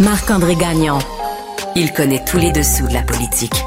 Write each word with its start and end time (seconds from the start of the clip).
Marc-André 0.00 0.54
Gagnon. 0.54 0.98
Il 1.74 1.92
connaît 1.92 2.24
tous 2.24 2.36
les 2.36 2.52
dessous 2.52 2.86
de 2.86 2.94
la 2.94 3.02
politique. 3.02 3.64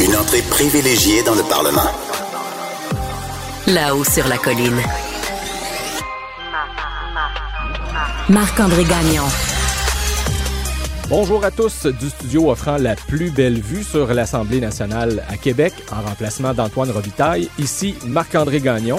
Une 0.00 0.16
entrée 0.16 0.42
privilégiée 0.50 1.22
dans 1.22 1.36
le 1.36 1.44
Parlement. 1.44 1.88
Là-haut 3.68 4.02
sur 4.02 4.26
la 4.26 4.36
colline. 4.36 4.80
Marc-André 8.28 8.82
Gagnon. 8.82 9.22
Bonjour 11.08 11.44
à 11.44 11.52
tous 11.52 11.86
du 11.86 12.08
studio 12.08 12.50
offrant 12.50 12.76
la 12.76 12.96
plus 12.96 13.30
belle 13.30 13.60
vue 13.60 13.84
sur 13.84 14.12
l'Assemblée 14.12 14.60
nationale 14.60 15.22
à 15.28 15.36
Québec 15.36 15.74
en 15.92 16.02
remplacement 16.02 16.54
d'Antoine 16.54 16.90
Robitaille. 16.90 17.48
Ici 17.60 17.94
Marc-André 18.04 18.58
Gagnon. 18.58 18.98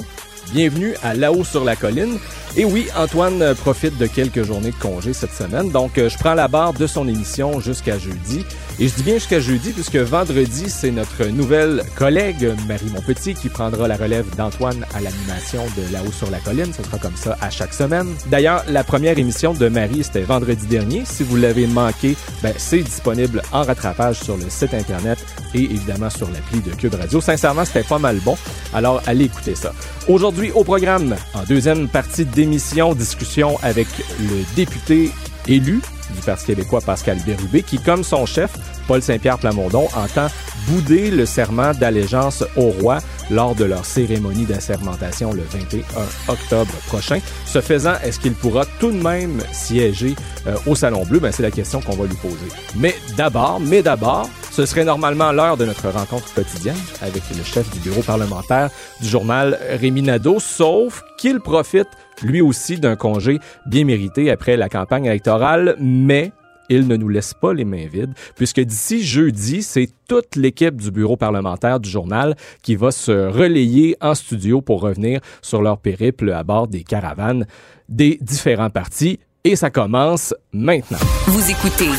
Bienvenue 0.53 0.95
à 1.03 1.13
Là-haut 1.13 1.43
sur 1.43 1.65
la 1.65 1.75
colline. 1.75 2.19
Et 2.57 2.63
oui, 2.63 2.87
Antoine 2.95 3.53
profite 3.55 3.97
de 3.97 4.05
quelques 4.05 4.43
journées 4.43 4.71
de 4.71 4.75
congé 4.77 5.11
cette 5.11 5.33
semaine, 5.33 5.71
donc 5.71 5.97
euh, 5.97 6.07
je 6.07 6.17
prends 6.17 6.35
la 6.35 6.47
barre 6.47 6.71
de 6.71 6.87
son 6.87 7.05
émission 7.05 7.59
jusqu'à 7.59 7.97
jeudi. 7.97 8.45
Et 8.79 8.87
je 8.87 8.95
dis 8.95 9.03
bien 9.03 9.15
jusqu'à 9.15 9.41
jeudi 9.41 9.71
puisque 9.71 9.97
vendredi, 9.97 10.69
c'est 10.69 10.91
notre 10.91 11.25
nouvelle 11.25 11.83
collègue 11.97 12.53
Marie 12.67 12.89
Monpetit 12.93 13.33
qui 13.33 13.49
prendra 13.49 13.89
la 13.89 13.97
relève 13.97 14.25
d'Antoine 14.35 14.85
à 14.93 15.01
l'animation 15.01 15.63
de 15.77 15.93
Là-haut 15.93 16.11
sur 16.11 16.29
la 16.31 16.39
colline. 16.39 16.73
Ce 16.73 16.83
sera 16.83 16.97
comme 16.97 17.15
ça 17.15 17.37
à 17.41 17.49
chaque 17.49 17.73
semaine. 17.73 18.07
D'ailleurs, 18.27 18.63
la 18.69 18.83
première 18.83 19.17
émission 19.17 19.53
de 19.53 19.67
Marie, 19.69 20.03
c'était 20.03 20.21
vendredi 20.21 20.65
dernier. 20.65 21.03
Si 21.05 21.23
vous 21.23 21.37
l'avez 21.37 21.67
manqué, 21.67 22.15
ben, 22.41 22.53
c'est 22.57 22.81
disponible 22.81 23.41
en 23.51 23.63
rattrapage 23.63 24.19
sur 24.19 24.35
le 24.35 24.49
site 24.49 24.73
Internet 24.73 25.19
et 25.53 25.63
évidemment 25.63 26.09
sur 26.09 26.29
l'appli 26.29 26.59
de 26.59 26.75
Cube 26.75 26.95
Radio. 26.95 27.21
Sincèrement, 27.21 27.63
c'était 27.63 27.83
pas 27.83 27.99
mal 27.99 28.17
bon. 28.17 28.37
Alors, 28.73 29.01
allez 29.07 29.25
écouter 29.25 29.55
ça. 29.55 29.73
Aujourd'hui, 30.07 30.51
au 30.53 30.63
programme, 30.65 31.15
en 31.33 31.43
deuxième 31.43 31.87
partie 31.87 32.25
discussion 32.45 33.57
avec 33.61 33.87
le 34.19 34.55
député 34.55 35.11
élu 35.47 35.81
du 36.13 36.21
Parti 36.21 36.45
québécois 36.45 36.81
Pascal 36.81 37.17
Bérubé, 37.25 37.63
qui, 37.63 37.79
comme 37.79 38.03
son 38.03 38.25
chef, 38.25 38.51
Paul 38.87 39.01
Saint-Pierre 39.01 39.39
Plamondon, 39.39 39.87
entend 39.95 40.27
bouder 40.67 41.11
le 41.11 41.25
serment 41.25 41.73
d'allégeance 41.73 42.43
au 42.55 42.69
roi 42.69 42.99
lors 43.31 43.55
de 43.55 43.65
leur 43.65 43.85
cérémonie 43.85 44.45
d'assermentation 44.45 45.33
le 45.33 45.41
21 45.41 45.83
octobre 46.27 46.73
prochain. 46.87 47.19
Ce 47.45 47.61
faisant, 47.61 47.95
est-ce 48.03 48.19
qu'il 48.19 48.33
pourra 48.33 48.65
tout 48.79 48.91
de 48.91 49.01
même 49.01 49.41
siéger 49.51 50.15
euh, 50.47 50.55
au 50.67 50.75
Salon 50.75 51.03
Bleu? 51.05 51.19
Ben, 51.19 51.31
c'est 51.31 51.43
la 51.43 51.51
question 51.51 51.81
qu'on 51.81 51.95
va 51.95 52.05
lui 52.05 52.15
poser. 52.15 52.47
Mais 52.75 52.95
d'abord, 53.17 53.59
mais 53.59 53.81
d'abord, 53.81 54.29
ce 54.51 54.65
serait 54.65 54.85
normalement 54.85 55.31
l'heure 55.31 55.57
de 55.57 55.65
notre 55.65 55.89
rencontre 55.89 56.33
quotidienne 56.33 56.77
avec 57.01 57.23
le 57.35 57.43
chef 57.43 57.69
du 57.71 57.79
bureau 57.79 58.01
parlementaire 58.01 58.69
du 59.01 59.07
journal 59.07 59.59
Rémi 59.69 60.01
Nadeau, 60.01 60.39
sauf 60.39 61.03
qu'il 61.17 61.39
profite 61.39 61.87
lui 62.21 62.41
aussi 62.41 62.77
d'un 62.77 62.95
congé 62.95 63.39
bien 63.65 63.85
mérité 63.85 64.31
après 64.31 64.57
la 64.57 64.69
campagne 64.69 65.05
électorale, 65.05 65.75
mais 65.79 66.31
il 66.69 66.87
ne 66.87 66.95
nous 66.95 67.09
laisse 67.09 67.33
pas 67.33 67.53
les 67.53 67.65
mains 67.65 67.87
vides, 67.87 68.13
puisque 68.35 68.59
d'ici 68.59 69.03
jeudi, 69.03 69.61
c'est 69.61 69.89
toute 70.07 70.35
l'équipe 70.35 70.81
du 70.81 70.91
bureau 70.91 71.17
parlementaire 71.17 71.79
du 71.79 71.89
journal 71.89 72.35
qui 72.61 72.75
va 72.75 72.91
se 72.91 73.11
relayer 73.11 73.95
en 74.01 74.15
studio 74.15 74.61
pour 74.61 74.81
revenir 74.81 75.19
sur 75.41 75.61
leur 75.61 75.77
périple 75.77 76.31
à 76.31 76.43
bord 76.43 76.67
des 76.67 76.83
caravanes 76.83 77.45
des 77.89 78.17
différents 78.21 78.69
partis. 78.69 79.19
Et 79.43 79.55
ça 79.55 79.69
commence 79.69 80.33
maintenant. 80.51 80.97
Vous 81.27 81.51
écoutez 81.51 81.89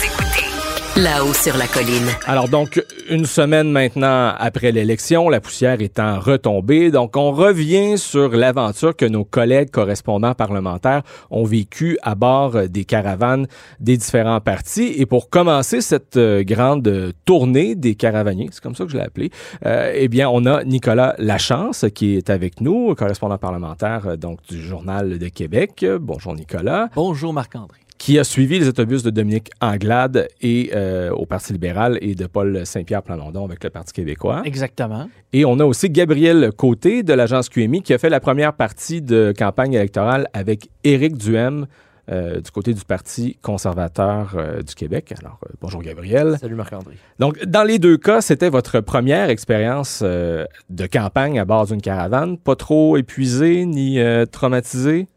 Là-haut 0.97 1.35
sur 1.35 1.59
la 1.59 1.67
colline. 1.67 2.09
Alors 2.25 2.49
donc, 2.49 2.83
une 3.11 3.27
semaine 3.27 3.71
maintenant 3.71 4.33
après 4.39 4.73
l'élection, 4.73 5.29
la 5.29 5.43
poussière 5.43 5.83
étant 5.83 6.19
retombée, 6.19 6.91
donc 6.91 7.19
on 7.19 7.33
revient 7.33 7.99
sur 7.99 8.31
l'aventure 8.31 8.97
que 8.97 9.05
nos 9.05 9.23
collègues 9.23 9.71
correspondants 9.71 10.33
parlementaires 10.33 11.03
ont 11.31 11.45
vécu 11.45 11.99
à 12.03 12.15
bord 12.15 12.69
des 12.69 12.87
caravanes 12.87 13.47
des 13.79 13.99
différents 13.99 14.41
partis. 14.41 14.95
Et 14.97 15.05
pour 15.05 15.29
commencer 15.29 15.83
cette 15.83 16.17
euh, 16.17 16.43
grande 16.43 17.13
tournée 17.27 17.75
des 17.75 17.95
caravaniers, 17.95 18.49
c'est 18.51 18.63
comme 18.63 18.75
ça 18.75 18.85
que 18.85 18.91
je 18.91 18.97
l'ai 18.97 19.05
appelé, 19.05 19.31
euh, 19.67 19.93
eh 19.95 20.09
bien, 20.09 20.31
on 20.31 20.47
a 20.47 20.65
Nicolas 20.65 21.15
Lachance 21.19 21.85
qui 21.95 22.17
est 22.17 22.31
avec 22.31 22.63
nous, 22.63 22.95
correspondant 22.95 23.37
parlementaire 23.37 24.07
euh, 24.07 24.17
donc 24.17 24.39
du 24.49 24.63
Journal 24.63 25.19
de 25.19 25.29
Québec. 25.29 25.85
Bonjour 26.01 26.35
Nicolas. 26.35 26.89
Bonjour 26.95 27.35
Marc-André 27.35 27.86
qui 27.99 28.19
a 28.19 28.25
suivi 28.25 28.59
les 28.59 28.69
autobus 28.69 29.03
de 29.03 29.11
Dominique 29.11 29.51
Anglade 29.61 30.29
et 30.41 30.71
euh, 30.75 31.11
au 31.11 31.27
Parti 31.27 31.53
libéral 31.53 31.99
et 32.01 32.15
de 32.15 32.27
Paul 32.27 32.65
Saint-Pierre 32.65 33.03
Plamondon 33.03 33.45
avec 33.45 33.63
le 33.65 33.71
Parti 33.71 33.93
québécois. 33.93 34.43
Exactement. 34.45 35.09
Et 35.33 35.45
on 35.45 35.59
a 35.61 35.65
aussi 35.65 35.91
Gabriel 35.91 36.51
Côté 36.57 37.03
de 37.03 37.13
l'agence 37.13 37.49
QMI 37.49 37.83
qui 37.83 37.95
a 37.95 37.99
fait 37.99 38.11
la 38.11 38.21
première 38.21 38.53
partie 38.53 39.03
de 39.03 39.33
campagne 39.37 39.75
électorale 39.75 40.29
avec 40.33 40.69
Éric 40.85 41.17
Duhem 41.17 41.67
euh, 42.09 42.41
du 42.41 42.51
côté 42.53 42.73
du 42.73 42.85
Parti 42.85 43.37
conservateur 43.43 44.35
euh, 44.37 44.63
du 44.63 44.77
Québec. 44.77 45.13
Alors, 45.21 45.41
euh, 45.45 45.53
bonjour 45.61 45.83
Gabriel. 45.83 46.37
Salut 46.41 46.55
Marc-André. 46.55 46.95
Donc, 47.19 47.45
dans 47.45 47.65
les 47.65 47.81
deux 47.81 47.97
cas, 47.97 48.21
c'était 48.21 48.49
votre 48.49 48.79
première 48.79 49.29
expérience 49.29 50.03
euh, 50.05 50.45
de 50.71 50.87
campagne 50.87 51.41
à 51.41 51.45
bord 51.45 51.67
d'une 51.67 51.83
caravane. 51.83 52.39
Pas 52.39 52.55
trop 52.55 52.97
épuisé 52.97 53.65
ni 53.65 53.99
traumatisé? 54.31 55.09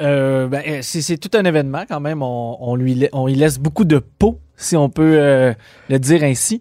Euh, 0.00 0.46
ben, 0.46 0.82
c'est 0.82 1.18
tout 1.18 1.36
un 1.36 1.44
événement 1.44 1.84
quand 1.88 2.00
même. 2.00 2.22
On, 2.22 2.74
lui 2.76 3.08
on 3.12 3.28
y 3.28 3.34
laisse 3.34 3.58
beaucoup 3.58 3.84
de 3.84 3.98
peau, 3.98 4.40
si 4.56 4.76
on 4.76 4.88
peut 4.88 5.16
euh, 5.18 5.54
le 5.88 5.98
dire 5.98 6.22
ainsi. 6.22 6.60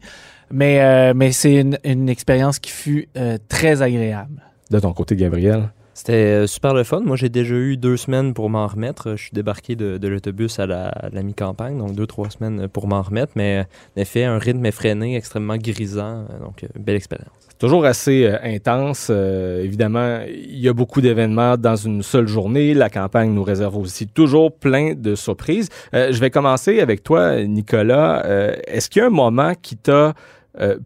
Mais, 0.52 0.80
euh, 0.82 1.14
mais 1.16 1.32
c'est 1.32 1.56
une, 1.56 1.78
une, 1.84 2.08
expérience 2.10 2.60
qui 2.60 2.72
fut 2.72 3.10
euh, 3.18 3.38
très 3.50 3.82
agréable. 3.82 4.42
De 4.72 4.80
ton 4.80 4.94
côté, 4.94 5.16
Gabriel? 5.16 5.70
C'était 5.98 6.46
super 6.46 6.76
le 6.76 6.84
fun. 6.84 7.00
Moi, 7.00 7.16
j'ai 7.16 7.30
déjà 7.30 7.56
eu 7.56 7.76
deux 7.76 7.98
semaines 7.98 8.36
pour 8.36 8.52
m'en 8.52 8.68
remettre. 8.68 9.16
Je 9.16 9.24
suis 9.24 9.32
débarqué 9.34 9.76
de, 9.76 10.08
l'autobus 10.08 10.60
à 10.60 10.68
la, 10.68 11.24
mi-campagne, 11.24 11.78
donc 11.78 11.96
deux, 11.96 12.06
trois 12.06 12.30
semaines 12.30 12.68
pour 12.68 12.88
m'en 12.88 13.02
remettre. 13.02 13.34
Mais 13.36 13.66
en 13.98 14.02
effet, 14.02 14.24
un 14.24 14.38
rythme 14.38 14.66
effréné, 14.68 15.16
extrêmement 15.18 15.58
grisant. 15.58 16.26
Donc, 16.40 16.66
belle 16.78 16.98
expérience 16.98 17.48
toujours 17.58 17.86
assez 17.86 18.26
euh, 18.26 18.38
intense. 18.44 19.08
Euh, 19.10 19.64
évidemment, 19.64 20.22
il 20.28 20.60
y 20.60 20.70
a 20.70 20.74
beaucoup 20.74 21.02
d'événements 21.02 21.58
dans 21.58 21.76
une 21.76 22.04
seule 22.04 22.28
journée. 22.28 22.74
La 22.74 22.90
campagne 22.90 23.34
nous 23.34 23.44
réserve 23.44 23.78
aussi 23.78 24.08
toujours 24.08 24.52
plein 24.52 24.94
de 24.94 25.16
surprises. 25.16 25.70
Euh, 25.94 26.12
je 26.12 26.20
vais 26.20 26.30
commencer 26.30 26.80
avec 26.80 27.04
toi, 27.04 27.42
Nicolas. 27.44 28.24
Est-ce 28.68 28.90
qu'il 28.90 29.02
y 29.02 29.04
a 29.04 29.08
un 29.08 29.12
moment 29.12 29.54
qui 29.62 29.78
t'a 29.78 30.14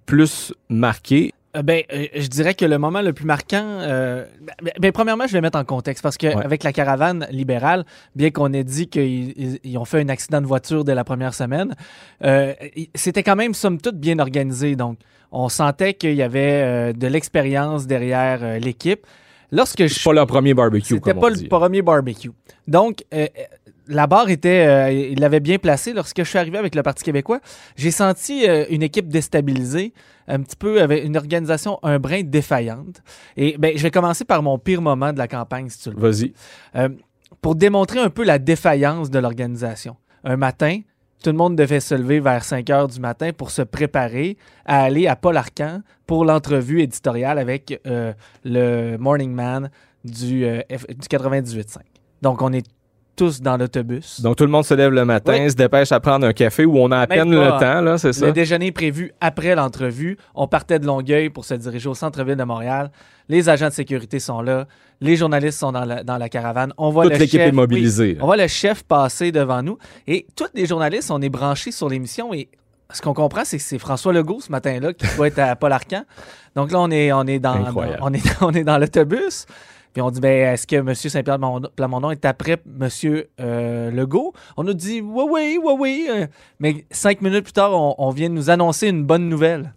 plus 0.05 0.53
marqué? 0.69 1.31
Ben, 1.53 1.83
je 1.91 2.27
dirais 2.27 2.53
que 2.53 2.65
le 2.65 2.77
moment 2.77 3.01
le 3.01 3.11
plus 3.11 3.25
marquant, 3.25 3.65
euh, 3.65 4.25
ben, 4.41 4.71
ben, 4.79 4.91
premièrement, 4.91 5.27
je 5.27 5.33
vais 5.33 5.41
mettre 5.41 5.57
en 5.57 5.65
contexte 5.65 6.01
parce 6.01 6.17
qu'avec 6.17 6.49
ouais. 6.49 6.57
la 6.63 6.73
caravane 6.73 7.27
libérale, 7.29 7.85
bien 8.15 8.31
qu'on 8.31 8.53
ait 8.53 8.63
dit 8.63 8.87
qu'ils 8.87 9.59
ils 9.63 9.77
ont 9.77 9.85
fait 9.85 9.99
un 9.99 10.09
accident 10.09 10.39
de 10.39 10.47
voiture 10.47 10.85
dès 10.85 10.95
la 10.95 11.03
première 11.03 11.33
semaine, 11.33 11.75
euh, 12.23 12.53
c'était 12.95 13.23
quand 13.23 13.35
même 13.35 13.53
somme 13.53 13.81
toute 13.81 13.97
bien 13.97 14.19
organisé. 14.19 14.75
Donc, 14.75 14.97
on 15.31 15.49
sentait 15.49 15.93
qu'il 15.93 16.13
y 16.13 16.21
avait 16.21 16.61
euh, 16.63 16.93
de 16.93 17.07
l'expérience 17.07 17.87
derrière 17.87 18.39
euh, 18.43 18.59
l'équipe. 18.59 19.05
Lorsque 19.51 19.85
je 19.85 20.03
pas 20.03 20.13
leur 20.13 20.27
premier 20.27 20.53
barbecue, 20.53 20.95
c'était 20.95 21.13
pas 21.13 21.31
dit. 21.31 21.43
le 21.43 21.49
premier 21.49 21.81
barbecue. 21.81 22.31
Donc, 22.67 23.03
euh, 23.13 23.27
la 23.91 24.07
barre 24.07 24.29
était, 24.29 24.65
euh, 24.67 24.91
il 24.91 25.19
l'avait 25.19 25.39
bien 25.39 25.57
placée. 25.57 25.93
Lorsque 25.93 26.17
je 26.17 26.23
suis 26.23 26.37
arrivé 26.37 26.57
avec 26.57 26.75
le 26.75 26.83
Parti 26.83 27.03
québécois, 27.03 27.39
j'ai 27.75 27.91
senti 27.91 28.47
euh, 28.47 28.65
une 28.69 28.83
équipe 28.83 29.09
déstabilisée, 29.09 29.93
un 30.27 30.41
petit 30.41 30.55
peu 30.55 30.81
avec 30.81 31.03
une 31.03 31.17
organisation 31.17 31.79
un 31.83 31.99
brin 31.99 32.21
défaillante. 32.23 33.01
Et 33.37 33.57
ben, 33.57 33.73
je 33.75 33.83
vais 33.83 33.91
commencer 33.91 34.25
par 34.25 34.41
mon 34.41 34.57
pire 34.57 34.81
moment 34.81 35.13
de 35.13 35.17
la 35.17 35.27
campagne, 35.27 35.69
si 35.69 35.79
tu 35.79 35.89
le 35.89 35.95
veux. 35.97 36.09
Vas-y. 36.09 36.33
Euh, 36.75 36.89
pour 37.41 37.55
démontrer 37.55 37.99
un 37.99 38.09
peu 38.09 38.23
la 38.23 38.39
défaillance 38.39 39.09
de 39.09 39.19
l'organisation. 39.19 39.97
Un 40.23 40.37
matin, 40.37 40.79
tout 41.23 41.31
le 41.31 41.37
monde 41.37 41.55
devait 41.55 41.79
se 41.79 41.95
lever 41.95 42.19
vers 42.19 42.43
5 42.43 42.69
heures 42.69 42.87
du 42.87 42.99
matin 42.99 43.31
pour 43.35 43.51
se 43.51 43.61
préparer 43.61 44.37
à 44.65 44.83
aller 44.83 45.07
à 45.07 45.15
Paul 45.15 45.37
Arcan 45.37 45.81
pour 46.07 46.25
l'entrevue 46.25 46.81
éditoriale 46.81 47.39
avec 47.39 47.79
le 48.43 48.97
Morning 48.97 49.31
Man 49.31 49.71
du, 50.03 50.41
du 50.41 51.07
98.5. 51.07 51.77
Donc, 52.21 52.41
on 52.41 52.53
est 52.53 52.65
tous 53.15 53.41
dans 53.41 53.57
l'autobus. 53.57 54.21
Donc 54.21 54.35
tout 54.37 54.43
le 54.45 54.49
monde 54.49 54.65
se 54.65 54.73
lève 54.73 54.91
le 54.91 55.05
matin, 55.05 55.33
Oui. 55.39 55.49
se 55.51 55.55
dépêche 55.55 55.91
à 55.91 55.99
prendre 55.99 56.25
un 56.25 56.33
café 56.33 56.65
où 56.65 56.77
on 56.77 56.89
a 56.91 56.99
à 56.99 57.07
Même 57.07 57.19
peine 57.29 57.31
pas. 57.31 57.45
le 57.45 57.59
temps, 57.59 57.81
là, 57.81 57.97
c'est 57.97 58.13
ça? 58.13 58.25
Le 58.25 58.31
déjeuner 58.31 58.67
est 58.67 58.71
prévu 58.71 59.11
après 59.21 59.53
l'entrevue. 59.55 60.17
On 60.33 60.47
partait 60.47 60.79
de 60.79 60.85
Longueuil 60.85 61.29
pour 61.29 61.45
se 61.45 61.53
diriger 61.53 61.89
au 61.89 61.93
centre-ville 61.93 62.35
de 62.35 62.43
Montréal. 62.43 62.89
Les 63.29 63.49
agents 63.49 63.67
de 63.67 63.73
sécurité 63.73 64.19
sont 64.19 64.41
là. 64.41 64.65
Les 65.01 65.15
journalistes 65.15 65.59
sont 65.59 65.71
dans 65.71 65.85
la, 65.85 66.03
dans 66.03 66.17
la 66.17 66.29
caravane. 66.29 66.73
On 66.77 66.89
voit 66.89 67.03
Toute 67.03 67.13
le 67.13 67.19
l'équipe 67.19 67.39
chef- 67.39 67.49
est 67.49 67.51
mobilisée. 67.51 68.11
oui, 68.13 68.17
on 68.21 68.25
voit 68.25 68.37
le 68.37 68.47
chef 68.47 68.83
passer 68.83 69.31
devant 69.31 69.61
nous. 69.63 69.77
Et 70.07 70.25
tous 70.35 70.47
les 70.53 70.65
journalistes, 70.65 71.11
on 71.11 71.21
est 71.21 71.29
branchés 71.29 71.71
sur 71.71 71.89
l'émission. 71.89 72.33
Et 72.33 72.49
ce 72.93 73.01
qu'on 73.01 73.13
comprend, 73.13 73.41
c'est 73.45 73.57
que 73.57 73.63
c'est 73.63 73.79
François 73.79 74.13
Legault 74.13 74.41
ce 74.41 74.51
matin-là 74.51 74.93
qui 74.93 75.05
doit 75.15 75.27
être 75.27 75.39
à 75.39 75.55
Paul 75.55 75.71
Arcan. 75.71 76.03
Donc 76.55 76.71
là, 76.71 76.79
on 76.79 76.91
est, 76.91 77.11
on 77.13 77.23
est 77.23 77.39
dans, 77.39 77.55
on 78.01 78.13
est, 78.13 78.21
on 78.41 78.51
est 78.51 78.63
dans 78.63 78.77
l'autobus. 78.77 79.45
Puis 79.93 80.01
on 80.01 80.09
dit, 80.09 80.21
ben, 80.21 80.53
est-ce 80.53 80.65
que 80.65 80.77
M. 80.77 80.93
Saint-Pierre 80.95 81.37
Plamondon- 81.37 81.69
Plamondon 81.75 82.11
est 82.11 82.23
après 82.25 82.57
M. 82.79 82.87
Euh, 83.41 83.91
Legault? 83.91 84.33
On 84.57 84.63
nous 84.63 84.73
dit, 84.73 85.01
oui, 85.01 85.23
oui, 85.29 85.59
oui, 85.61 85.73
oui. 85.79 86.07
Euh, 86.09 86.27
Mais 86.59 86.85
cinq 86.91 87.21
minutes 87.21 87.43
plus 87.43 87.53
tard, 87.53 87.73
on, 87.73 87.95
on 87.97 88.09
vient 88.11 88.29
de 88.29 88.33
nous 88.35 88.49
annoncer 88.49 88.87
une 88.87 89.03
bonne 89.03 89.27
nouvelle. 89.27 89.73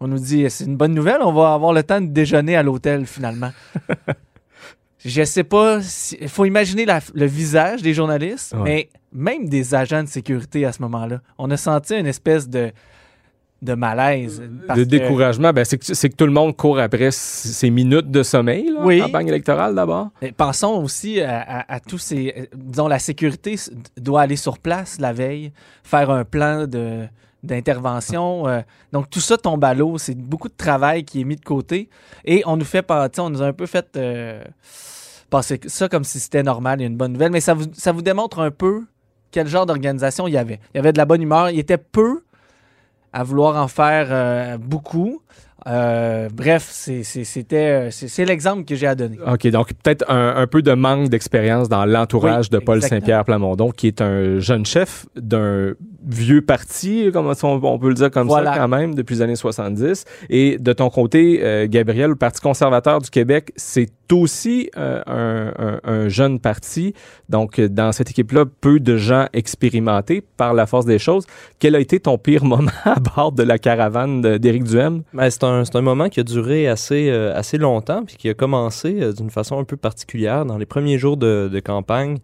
On 0.00 0.06
nous 0.08 0.18
dit, 0.18 0.48
c'est 0.48 0.64
une 0.64 0.76
bonne 0.76 0.94
nouvelle, 0.94 1.18
on 1.22 1.32
va 1.32 1.52
avoir 1.54 1.72
le 1.72 1.82
temps 1.82 2.00
de 2.00 2.06
déjeuner 2.06 2.56
à 2.56 2.62
l'hôtel 2.62 3.04
finalement. 3.04 3.50
Je 5.04 5.22
sais 5.22 5.44
pas, 5.44 5.78
il 6.20 6.28
faut 6.28 6.44
imaginer 6.44 6.84
la- 6.84 7.00
le 7.14 7.26
visage 7.26 7.82
des 7.82 7.94
journalistes, 7.94 8.52
Ouais. 8.54 8.62
mais 8.64 8.88
même 9.12 9.48
des 9.48 9.74
agents 9.74 10.02
de 10.02 10.08
sécurité 10.08 10.64
à 10.64 10.72
ce 10.72 10.82
moment-là. 10.82 11.20
On 11.38 11.50
a 11.52 11.56
senti 11.56 11.94
une 11.96 12.06
espèce 12.06 12.48
de, 12.48 12.72
de 13.60 13.74
malaise. 13.74 14.42
parce 14.66 14.78
de 14.78 14.84
que- 14.84 14.88
découragement, 14.88 15.52
ben, 15.52 15.64
c'est 15.64 15.78
que, 15.78 15.84
c'est 15.94 16.08
que 16.10 16.14
tout 16.16 16.26
le 16.26 16.32
monde 16.32 16.56
court 16.56 16.78
après 16.78 17.10
ces 17.10 17.70
minutes 17.70 18.10
de 18.10 18.22
sommeil, 18.22 18.72
Oui. 18.80 19.00
campagne 19.00 19.28
électorale 19.28 19.74
d'abord. 19.74 20.10
Pensons 20.36 20.82
aussi 20.82 21.20
à, 21.20 21.40
à- 21.40 21.74
à 21.74 21.80
tous 21.80 21.98
ces. 21.98 22.32
euh, 22.36 22.46
Disons, 22.54 22.86
la 22.88 22.98
sécurité 23.00 23.56
doit 23.96 24.22
aller 24.22 24.36
sur 24.36 24.58
place 24.58 24.98
la 25.00 25.12
veille, 25.12 25.52
faire 25.82 26.10
un 26.10 26.24
plan 26.24 26.66
de 26.66 27.06
d'intervention. 27.42 28.48
euh, 28.48 28.60
donc, 28.92 29.10
tout 29.10 29.20
ça 29.20 29.36
tombe 29.36 29.62
à 29.64 29.72
l'eau. 29.74 29.96
C'est 29.98 30.16
beaucoup 30.16 30.48
de 30.48 30.56
travail 30.56 31.04
qui 31.04 31.20
est 31.20 31.24
mis 31.24 31.36
de 31.36 31.44
côté. 31.44 31.88
Et 32.24 32.42
on 32.46 32.56
nous 32.56 32.64
fait 32.64 32.84
On 33.18 33.30
nous 33.30 33.42
a 33.42 33.46
un 33.46 33.52
peu 33.52 33.66
fait 33.66 33.86
euh, 33.96 34.42
passer 35.30 35.60
ça 35.66 35.88
comme 35.88 36.04
si 36.04 36.18
c'était 36.20 36.42
normal. 36.42 36.80
Il 36.80 36.82
y 36.82 36.84
a 36.86 36.88
une 36.88 36.96
bonne 36.96 37.12
nouvelle. 37.12 37.30
Mais 37.32 37.40
ça 37.40 37.54
vous, 37.54 37.66
ça 37.74 37.92
vous 37.92 38.02
démontre 38.02 38.40
un 38.40 38.50
peu 38.50 38.84
quel 39.30 39.46
genre 39.46 39.66
d'organisation 39.66 40.26
il 40.26 40.34
y 40.34 40.36
avait. 40.36 40.58
Il 40.74 40.78
y 40.78 40.80
avait 40.80 40.92
de 40.92 40.98
la 40.98 41.04
bonne 41.04 41.22
humeur. 41.22 41.50
Il 41.50 41.58
était 41.58 41.78
peu 41.78 42.22
à 43.12 43.22
vouloir 43.24 43.62
en 43.62 43.68
faire 43.68 44.08
euh, 44.10 44.58
beaucoup. 44.58 45.22
Euh, 45.68 46.28
bref, 46.32 46.66
c'est- 46.70 47.02
c'est- 47.02 47.24
c'était 47.24 47.90
c'est 47.90 48.08
c'est 48.08 48.24
l'exemple 48.24 48.64
que 48.64 48.74
j'ai 48.74 48.86
à 48.86 48.94
donner. 48.94 49.18
OK, 49.30 49.46
donc 49.48 49.72
peut-être 49.82 50.04
un, 50.10 50.34
un 50.36 50.46
peu 50.46 50.62
de 50.62 50.72
manque 50.72 51.08
d'expérience 51.10 51.68
dans 51.68 51.84
l'entourage 51.84 52.46
Oui, 52.50 52.58
de 52.58 52.64
Paul. 52.64 52.80
Saint-Pierre 52.82 53.24
Plamondon, 53.24 53.70
qui 53.70 53.86
est 53.88 54.00
un 54.00 54.38
jeune 54.38 54.64
chef 54.64 55.06
d'un 55.16 55.74
vieux 56.06 56.40
parti, 56.42 57.10
comme 57.12 57.26
on, 57.42 57.60
on 57.64 57.78
peut 57.78 57.88
le 57.88 57.94
dire 57.94 58.10
comme 58.10 58.28
Voilà. 58.28 58.54
ça 58.54 58.58
quand 58.60 58.68
même, 58.68 58.94
depuis 58.94 59.16
les 59.16 59.22
années 59.22 59.36
70. 59.36 60.04
Et 60.30 60.56
de 60.58 60.72
ton 60.72 60.88
côté, 60.90 61.40
euh, 61.42 61.66
Gabriel, 61.68 62.10
le 62.10 62.16
Parti 62.16 62.40
conservateur 62.40 63.00
du 63.00 63.10
Québec, 63.10 63.52
c'est 63.56 63.88
aussi 64.10 64.70
euh, 64.78 65.02
un, 65.06 65.52
un- 65.58 65.80
un 65.84 66.08
jeune 66.08 66.38
parti. 66.40 66.94
Donc, 67.28 67.58
euh, 67.58 67.68
dans 67.68 67.92
cette 67.92 68.08
équipe-là, 68.10 68.44
peu 68.60 68.80
de 68.80 68.96
gens 68.96 69.26
expérimentés 69.34 70.22
par 70.38 70.54
la 70.54 70.64
force 70.66 70.86
des 70.86 70.98
choses. 70.98 71.26
Quel 71.58 71.74
a 71.74 71.80
été 71.80 72.00
ton 72.00 72.16
pire 72.16 72.42
moment 72.44 72.70
à 72.84 72.98
bord 73.00 73.32
de 73.32 73.42
la 73.42 73.58
caravane 73.58 74.22
d'Éric 74.38 74.64
Duhem? 74.64 75.02
Ben, 75.12 75.28
c'est 75.28 75.44
un, 75.44 75.57
c'est 75.64 75.76
un 75.76 75.82
moment 75.82 76.08
qui 76.08 76.20
a 76.20 76.22
duré 76.22 76.68
assez, 76.68 77.08
euh, 77.10 77.40
longtemps, 77.54 78.04
puis 78.04 78.16
qui 78.16 78.28
a 78.28 78.34
commencé 78.34 79.00
euh, 79.00 79.12
d'une 79.12 79.30
façon 79.30 79.58
un 79.58 79.64
peu 79.64 79.76
particulière. 79.76 80.44
Dans 80.44 80.58
les 80.58 80.66
premiers 80.66 80.98
jours 80.98 81.16
de, 81.16 81.60
campagne, 81.60 82.18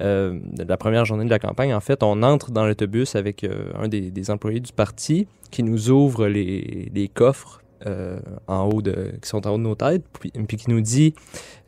euh, 0.00 0.38
la 0.56 0.76
première 0.76 1.04
journée 1.04 1.24
de 1.24 1.30
la 1.30 1.38
campagne, 1.38 1.74
en 1.74 1.80
fait, 1.80 2.02
on 2.02 2.22
entre 2.22 2.50
dans 2.50 2.66
l'autobus 2.66 3.16
avec 3.16 3.46
un 3.78 3.88
des, 3.88 4.30
employés 4.30 4.60
du 4.60 4.72
parti 4.72 5.26
qui 5.50 5.62
nous 5.62 5.90
ouvre 5.90 6.26
les 6.26 7.10
coffres 7.12 7.61
euh, 7.86 8.18
en 8.46 8.64
haut 8.68 8.82
de, 8.82 9.12
qui 9.22 9.28
sont 9.28 9.46
en 9.46 9.52
haut 9.54 9.58
de 9.58 9.62
nos 9.62 9.74
têtes, 9.74 10.04
puis, 10.20 10.30
puis 10.46 10.56
qui 10.56 10.70
nous 10.70 10.80
dit 10.80 11.14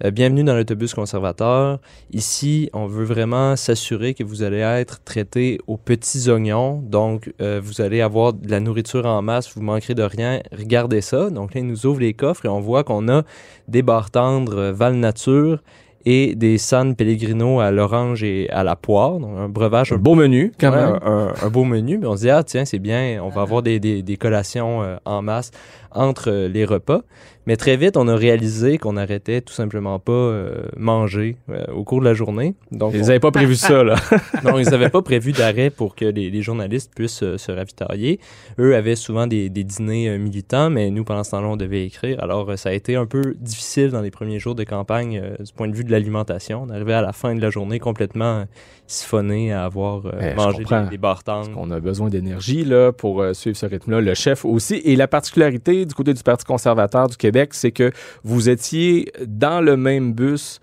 euh, 0.05 0.11
Bienvenue 0.11 0.45
dans 0.45 0.55
l'autobus 0.55 0.95
conservateur. 0.95 1.79
Ici, 2.13 2.71
on 2.73 2.87
veut 2.87 3.05
vraiment 3.05 3.57
s'assurer 3.57 4.15
que 4.15 4.25
vous 4.25 4.43
allez 4.43 4.59
être 4.59 5.03
traité 5.05 5.59
aux 5.67 5.77
petits 5.77 6.29
oignons. 6.31 6.83
Donc, 6.85 7.33
euh, 7.41 7.61
vous 7.63 7.81
allez 7.81 8.01
avoir 8.01 8.33
de 8.33 8.51
la 8.51 8.61
nourriture 8.61 9.07
en 9.07 9.23
masse, 9.23 9.55
vous 9.55 9.63
manquerez 9.63 9.95
de 9.95 10.03
rien. 10.03 10.41
Regardez 10.53 11.01
ça. 11.01 11.31
Donc, 11.31 11.55
là, 11.55 11.61
il 11.61 11.67
nous 11.67 11.87
ouvre 11.87 12.01
les 12.01 12.15
coffres 12.15 12.47
et 12.47 12.49
on 12.49 12.61
voit 12.61 12.85
qu'on 12.85 13.09
a 13.09 13.23
des 13.69 13.83
barres 13.83 14.11
tendres 14.11 14.71
Val 14.71 14.95
Nature 14.95 15.63
et 16.07 16.35
des 16.35 16.59
San 16.59 16.95
Pellegrino 16.97 17.61
à 17.61 17.71
l'orange 17.71 18.23
et 18.23 18.51
à 18.51 18.63
la 18.63 18.77
poire. 18.77 19.19
Donc, 19.19 19.39
un 19.39 19.49
breuvage 19.49 19.91
Un 19.91 19.97
beau 19.97 20.15
menu, 20.15 20.53
quand 20.61 20.71
Ouais, 20.71 20.77
même. 20.85 20.99
un, 21.03 21.33
un 21.43 21.49
beau 21.49 21.65
menu, 21.65 21.97
mais 21.97 22.07
on 22.07 22.15
se 22.15 22.23
dit, 22.23 22.31
ah 22.31 22.43
tiens, 22.45 22.67
c'est 22.67 22.79
bien, 22.79 23.21
on 23.23 23.31
va 23.31 23.41
avoir 23.41 23.63
des, 23.63 23.81
des, 23.81 24.03
des 24.03 24.17
collations 24.19 24.83
euh, 24.83 24.97
en 25.07 25.23
masse 25.23 25.51
entre 25.95 26.31
euh, 26.31 26.49
les 26.49 26.65
repas. 26.65 27.03
Mais 27.47 27.57
très 27.59 27.77
vite, 27.77 27.99
on 27.99 28.09
a 28.09 28.17
réalisé 28.17 28.79
qu'on 28.79 28.95
n'arrêtait 28.95 29.43
tout 29.43 29.53
simplement 29.53 29.99
pas 29.99 30.13
euh, 30.13 30.65
manger 30.79 31.37
euh, 31.51 31.63
au 31.75 31.85
cours 31.85 32.01
de 32.01 32.07
la 32.07 32.15
journée. 32.15 32.55
Donc, 32.73 32.93
Ils 32.95 33.03
on- 33.03 33.07
n'avaient 33.07 33.21
pas 33.21 33.33
prévu 33.33 33.55
ça, 33.55 33.85
là. 33.85 33.97
non, 34.45 34.59
ils 34.59 34.71
n'avaient 34.71 34.89
pas 34.89 35.03
prévu 35.03 35.33
d'arrêt 35.33 35.69
pour 35.69 35.95
que 35.95 36.07
les, 36.07 36.31
les 36.31 36.41
journalistes 36.43 36.93
puissent 36.95 37.23
euh, 37.23 37.37
se 37.37 37.53
ravitailler. 37.53 38.19
Eux 38.59 38.75
avaient 38.75 38.97
souvent 38.97 39.27
des, 39.27 39.51
des 39.51 39.63
dîners 39.63 40.17
militants, 40.17 40.71
mais 40.71 40.91
nous, 40.91 41.05
pendant 41.05 41.23
ce 41.23 41.33
temps-là, 41.33 41.49
on 41.49 41.57
devait 41.57 41.85
écrire. 41.85 42.23
Alors, 42.23 42.59
ça 42.59 42.71
a 42.71 42.73
été 42.73 42.97
un 42.97 43.05
peu 43.05 43.35
difficile 43.39 43.91
dans 43.91 44.01
les 44.01 44.11
premiers 44.11 44.39
jours 44.39 44.55
de 44.55 44.65
campagne 44.65 45.21
du 45.39 45.53
point 45.53 45.69
de 45.69 45.75
vue 45.77 45.85
de 45.85 45.91
l'alimentation. 45.91 46.63
On 46.67 46.71
arrivait 46.71 46.95
à 46.95 47.03
la 47.03 47.13
fin 47.13 47.35
de 47.35 47.43
la 47.43 47.51
journée 47.51 47.79
complètement 47.79 48.45
siphonné 48.87 49.53
à 49.53 49.65
avoir 49.65 50.07
euh, 50.07 50.13
Eh, 50.21 50.31
je 50.31 50.37
mangé 50.37 50.65
des, 50.65 50.91
des 50.91 50.99
barres 50.99 51.25
tendres. 51.25 51.51
On 51.57 51.71
a 51.71 51.81
besoin 51.81 52.09
d'énergie 52.09 52.65
là 52.65 52.93
pour 52.93 53.23
euh, 53.23 53.33
suivre 53.33 53.57
ce 53.57 53.67
rythme-là. 53.67 54.01
Le 54.01 54.15
chef 54.15 54.45
aussi. 54.45 54.77
Et 54.85 54.97
la 54.97 55.09
particularité 55.09 55.87
du 55.87 55.95
côté 55.95 56.13
du 56.13 56.23
Parti 56.23 56.45
conservateur 56.45 57.09
du 57.09 57.17
Québec, 57.17 57.55
c'est 57.55 57.73
que 57.73 57.91
vous 58.23 58.49
étiez 58.49 59.11
dans 59.27 59.61
le 59.61 59.77
même 59.77 60.13
bus 60.13 60.61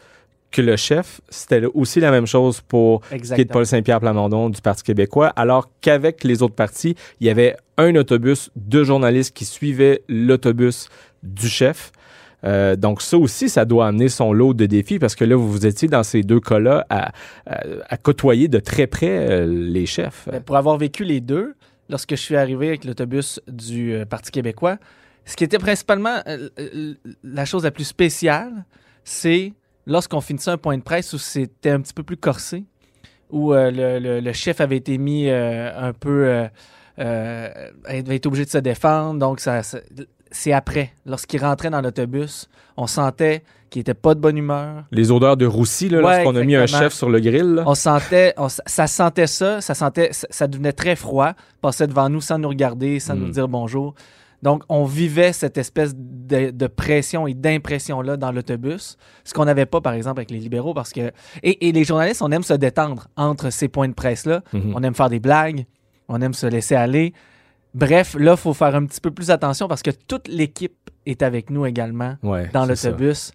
que 0.52 0.62
le 0.62 0.76
chef. 0.76 1.22
C'était 1.30 1.64
aussi 1.74 2.00
la 2.00 2.12
même 2.12 2.28
chose 2.28 2.62
pour 2.62 3.02
qui. 3.36 3.46
Paul 3.46 3.66
Saint-Pierre 3.66 4.02
Plamondon 4.02 4.50
du 4.50 4.62
Parti 4.62 4.84
québécois, 4.84 5.28
alors 5.30 5.70
qu'avec 5.82 6.24
les 6.24 6.44
autres 6.44 6.56
partis, 6.56 6.96
il 7.20 7.28
y 7.28 7.30
avait 7.30 7.56
un 7.78 7.96
autobus 7.96 8.52
de 8.56 8.84
journalistes 8.84 9.36
qui 9.36 9.46
suivaient 9.46 10.04
l'autobus 10.08 10.90
du 11.24 11.48
chef. 11.48 11.92
Euh, 12.44 12.76
donc 12.76 13.02
ça 13.02 13.18
aussi, 13.18 13.50
ça 13.50 13.66
doit 13.66 13.88
amener 13.88 14.10
son 14.10 14.34
lot 14.34 14.54
de 14.54 14.66
défis 14.66 15.00
parce 15.00 15.16
que 15.16 15.24
là, 15.24 15.36
vous 15.36 15.52
vous 15.52 15.66
étiez 15.66 15.88
dans 15.88 16.04
ces 16.04 16.24
deux 16.24 16.40
cas-là 16.40 16.86
à, 16.90 17.12
côtoyer 17.98 18.48
de 18.48 18.60
très 18.60 18.88
près 18.88 19.30
euh, 19.30 19.46
les 19.46 19.86
chefs. 19.86 20.28
Ben, 20.32 20.42
pour 20.42 20.58
avoir 20.58 20.78
vécu 20.78 21.04
les 21.04 21.22
deux, 21.22 21.54
lorsque 21.90 22.12
je 22.12 22.22
suis 22.22 22.36
arrivé 22.36 22.70
avec 22.70 22.86
l'autobus 22.86 23.40
du 23.48 23.94
euh, 23.94 24.06
Parti 24.06 24.32
québécois, 24.32 24.78
ce 25.26 25.36
qui 25.36 25.44
était 25.44 25.60
principalement 25.60 26.18
la 27.24 27.46
chose 27.46 27.64
la 27.64 27.70
plus 27.70 27.84
spéciale, 27.84 28.66
c'est 29.04 29.54
lorsqu'on 29.86 30.20
finissait 30.20 30.50
un 30.50 30.58
point 30.58 30.78
de 30.78 30.84
presse 30.84 31.14
où 31.14 31.20
c'était 31.20 31.70
un 31.70 31.80
petit 31.80 31.94
peu 31.94 32.02
plus 32.02 32.18
corsé, 32.18 32.66
où 33.30 33.54
le, 33.54 34.34
chef 34.34 34.62
avait 34.62 34.78
été 34.78 34.98
mis 34.98 35.30
un 35.30 35.94
peu... 35.94 36.48
avait 36.98 38.16
été 38.16 38.28
obligé 38.28 38.46
de 38.46 38.50
se 38.50 38.58
défendre, 38.58 39.20
donc 39.20 39.40
ça- 39.40 39.62
c'est 40.32 40.54
après, 40.54 40.94
lorsqu'il 41.06 41.42
rentrait 41.44 41.70
dans 41.70 41.82
l'autobus, 41.82 42.50
on 42.78 42.88
sentait 42.88 43.44
qu'il 43.70 43.82
était 43.82 43.94
pas 43.94 44.16
de 44.16 44.20
bonne 44.20 44.38
humeur, 44.38 44.84
Les 44.92 45.12
odeurs 45.12 45.38
de 45.38 45.46
roussi, 45.46 45.88
là, 45.90 46.00
Ouais, 46.00 46.24
lorsqu'on 46.24 46.36
a 46.36 46.44
mis 46.44 46.56
un 46.56 46.66
chef 46.68 46.94
sur 46.94 47.10
le 47.10 47.20
grill. 47.20 47.54
là. 47.56 47.64
on 47.66 47.76
sentait, 47.76 48.34
on- 48.38 48.50
ça 48.50 48.88
sentait 48.88 49.28
ça, 49.28 49.62
ça 49.62 49.74
sentait, 49.76 50.10
ça, 50.12 50.48
devenait 50.48 50.74
très 50.74 50.96
froid, 50.98 51.34
passait 51.62 51.88
devant 51.88 52.10
nous 52.10 52.20
sans 52.22 52.38
nous 52.38 52.50
regarder, 52.50 53.00
sans 53.00 53.16
Mm. 53.16 53.20
nous 53.20 53.30
dire 53.30 53.48
bonjour. 53.48 53.94
Donc, 54.44 54.64
on 54.70 54.86
vivait 54.86 55.34
cette 55.34 55.58
espèce 55.60 55.94
de, 55.96 56.50
de 56.50 56.68
pression 56.68 57.28
et 57.28 57.34
d'impression-là 57.36 58.18
dans 58.18 58.32
l'autobus, 58.32 58.98
ce 59.24 59.34
qu'on 59.36 59.46
n'avait 59.46 59.68
pas, 59.68 59.82
par 59.82 59.94
exemple, 59.94 60.20
avec 60.20 60.32
les 60.32 60.40
libéraux, 60.40 60.74
parce 60.74 60.92
que... 60.92 61.12
Et, 61.44 61.68
et 61.70 61.72
les 61.72 61.84
journalistes, 61.84 62.24
on 62.24 62.32
aime 62.32 62.42
se 62.44 62.56
détendre 62.56 63.08
entre 63.16 63.52
ces 63.52 63.68
points 63.68 63.88
de 63.88 63.94
presse-là. 63.94 64.42
Mhm. 64.52 64.74
On 64.76 64.82
aime 64.84 64.96
faire 64.96 65.10
des 65.10 65.20
blagues, 65.20 65.66
on 66.10 66.20
aime 66.22 66.34
se 66.34 66.48
laisser 66.48 66.74
aller. 66.76 67.14
Bref, 67.74 68.16
là, 68.20 68.32
il 68.32 68.38
faut 68.38 68.54
faire 68.54 68.76
un 68.76 68.86
petit 68.86 69.00
peu 69.00 69.12
plus 69.12 69.32
attention 69.32 69.68
parce 69.68 69.82
que 69.82 69.92
toute 69.92 70.28
l'équipe 70.28 70.90
est 71.06 71.22
avec 71.22 71.50
nous 71.50 71.66
également 71.66 72.16
Ouais, 72.24 72.50
dans 72.54 72.66
l'autobus. 72.66 73.32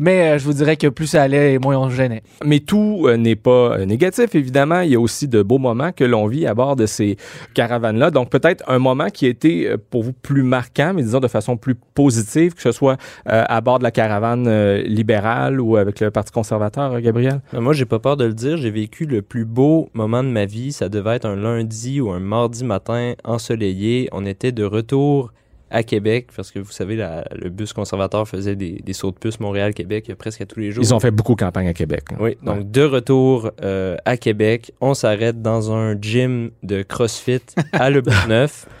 Mais 0.00 0.30
euh, 0.30 0.38
je 0.38 0.44
vous 0.44 0.52
dirais 0.52 0.76
que 0.76 0.86
plus 0.86 1.08
ça 1.08 1.22
allait 1.22 1.54
et 1.54 1.58
moins 1.58 1.76
on 1.76 1.90
se 1.90 1.96
gênait. 1.96 2.22
Mais 2.44 2.60
tout 2.60 3.06
euh, 3.06 3.16
n'est 3.16 3.34
pas 3.34 3.78
euh, 3.78 3.84
négatif, 3.84 4.36
évidemment. 4.36 4.80
Il 4.82 4.92
y 4.92 4.94
a 4.94 5.00
aussi 5.00 5.26
de 5.26 5.42
beaux 5.42 5.58
moments 5.58 5.90
que 5.90 6.04
l'on 6.04 6.28
vit 6.28 6.46
à 6.46 6.54
bord 6.54 6.76
de 6.76 6.86
ces 6.86 7.16
caravanes-là. 7.54 8.12
Donc, 8.12 8.30
peut-être 8.30 8.62
un 8.68 8.78
moment 8.78 9.08
qui 9.08 9.26
a 9.26 9.28
été 9.28 9.74
pour 9.90 10.04
vous 10.04 10.12
plus 10.12 10.44
marquant, 10.44 10.92
mais 10.94 11.02
disons 11.02 11.18
de 11.18 11.26
façon 11.26 11.56
plus 11.56 11.74
positive, 11.74 12.54
que 12.54 12.62
ce 12.62 12.70
soit 12.70 12.96
euh, 13.28 13.42
à 13.48 13.60
bord 13.60 13.80
de 13.80 13.82
la 13.82 13.90
caravane 13.90 14.46
euh, 14.46 14.82
libérale 14.82 15.60
ou 15.60 15.76
avec 15.76 15.98
le 15.98 16.12
Parti 16.12 16.30
conservateur, 16.30 16.92
euh, 16.92 17.00
Gabriel? 17.00 17.40
Mais 17.52 17.60
Moi, 17.60 17.72
j'ai 17.72 17.84
pas 17.84 17.98
peur 17.98 18.16
de 18.16 18.24
le 18.24 18.34
dire. 18.34 18.56
J'ai 18.56 18.70
vécu 18.70 19.04
le 19.04 19.20
plus 19.20 19.44
beau 19.44 19.90
moment 19.94 20.22
de 20.22 20.28
ma 20.28 20.44
vie. 20.44 20.70
Ça 20.70 20.88
devait 20.88 21.16
être 21.16 21.24
un 21.24 21.34
lundi 21.34 22.00
ou 22.00 22.10
un 22.12 22.20
mardi 22.20 22.62
matin 22.62 23.14
ensoleillé. 23.24 24.08
On 24.12 24.24
était 24.24 24.52
de 24.52 24.62
retour 24.62 25.32
à 25.70 25.82
Québec, 25.82 26.28
parce 26.34 26.50
que 26.50 26.58
vous 26.58 26.72
savez, 26.72 26.96
la- 26.96 27.24
le 27.34 27.50
bus 27.50 27.72
conservateur 27.72 28.26
faisait 28.28 28.56
des, 28.56 28.80
des 28.84 28.92
sauts 28.92 29.10
de 29.10 29.16
puce 29.18 29.38
Montréal-Québec 29.40 30.12
presque 30.18 30.40
à 30.40 30.46
tous 30.46 30.60
les 30.60 30.70
jours. 30.72 30.82
Ils 30.84 30.94
ont 30.94 31.00
fait 31.00 31.10
beaucoup 31.10 31.34
de 31.34 31.40
campagne 31.40 31.68
à 31.68 31.74
Québec. 31.74 32.04
là. 32.10 32.16
Oui, 32.20 32.36
donc 32.42 32.58
Ouais. 32.58 32.64
de 32.64 32.82
retour 32.82 33.50
euh, 33.62 33.96
à 34.04 34.16
Québec, 34.16 34.72
on 34.80 34.94
s'arrête 34.94 35.42
dans 35.42 35.72
un 35.72 36.00
gym 36.00 36.50
de 36.62 36.82
CrossFit 36.82 37.40
à 37.72 37.90
Le 37.90 38.02
Neuf. 38.28 38.66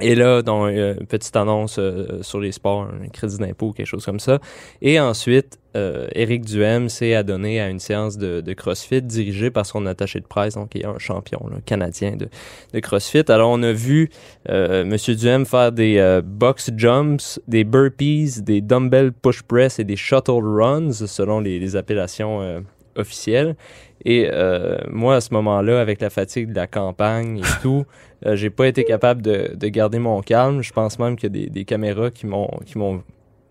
Et 0.00 0.14
là, 0.14 0.42
dans 0.42 0.66
euh, 0.66 0.94
une 0.98 1.06
petite 1.06 1.36
annonce 1.36 1.76
euh, 1.78 2.22
sur 2.22 2.40
les 2.40 2.52
sports, 2.52 2.82
un 2.82 3.08
crédit 3.08 3.38
d'impôt, 3.38 3.72
quelque 3.72 3.86
chose 3.86 4.04
comme 4.04 4.20
ça. 4.20 4.40
Et 4.80 4.98
ensuite, 4.98 5.58
euh, 5.76 6.08
Duhem 6.16 6.88
s'est 6.88 7.14
adonné 7.14 7.60
à 7.60 7.68
une 7.68 7.78
séance 7.78 8.16
de, 8.16 8.52
CrossFit 8.54 9.02
dirigée 9.02 9.50
par 9.50 9.66
son 9.66 9.84
attaché 9.86 10.20
de 10.20 10.26
presse, 10.26 10.54
donc 10.54 10.74
il 10.74 10.82
est 10.82 10.86
un 10.86 10.98
champion 10.98 11.40
canadien 11.66 12.16
de, 12.16 12.80
CrossFit. 12.80 13.30
Alors, 13.30 13.50
on 13.50 13.62
a 13.62 13.72
vu 13.72 14.08
euh, 14.48 14.84
Monsieur 14.84 15.14
Duhem 15.14 15.44
faire 15.44 15.72
des 15.72 16.20
box 16.24 16.70
jumps, 16.76 17.38
des 17.46 17.64
burpees, 17.64 18.40
des 18.42 18.60
dumbbell 18.60 19.12
push 19.12 19.42
press 19.42 19.78
et 19.78 19.84
des 19.84 19.96
shuttle 19.96 20.42
runs, 20.42 20.92
selon 20.92 21.40
les, 21.40 21.76
appellations 21.76 22.62
officielles. 22.96 23.56
Et 24.04 24.28
euh, 24.30 24.78
moi, 24.90 25.16
à 25.16 25.20
ce 25.20 25.32
moment-là, 25.34 25.80
avec 25.80 26.00
la 26.00 26.10
fatigue 26.10 26.50
de 26.50 26.54
la 26.56 26.66
campagne 26.66 27.38
et 27.38 27.62
tout, 27.62 27.84
euh, 28.26 28.36
j'ai 28.36 28.50
pas 28.50 28.66
été 28.66 28.84
capable 28.84 29.22
de, 29.22 29.52
de 29.54 29.68
garder 29.68 29.98
mon 29.98 30.20
calme. 30.22 30.62
Je 30.62 30.72
pense 30.72 30.98
même 30.98 31.16
qu'il 31.16 31.34
y 31.36 31.40
a 31.40 31.44
des, 31.44 31.50
des 31.50 31.64
caméras 31.64 32.10
qui 32.10 32.26
m'ont 32.26 32.50
qui 32.66 32.78
m'ont 32.78 33.02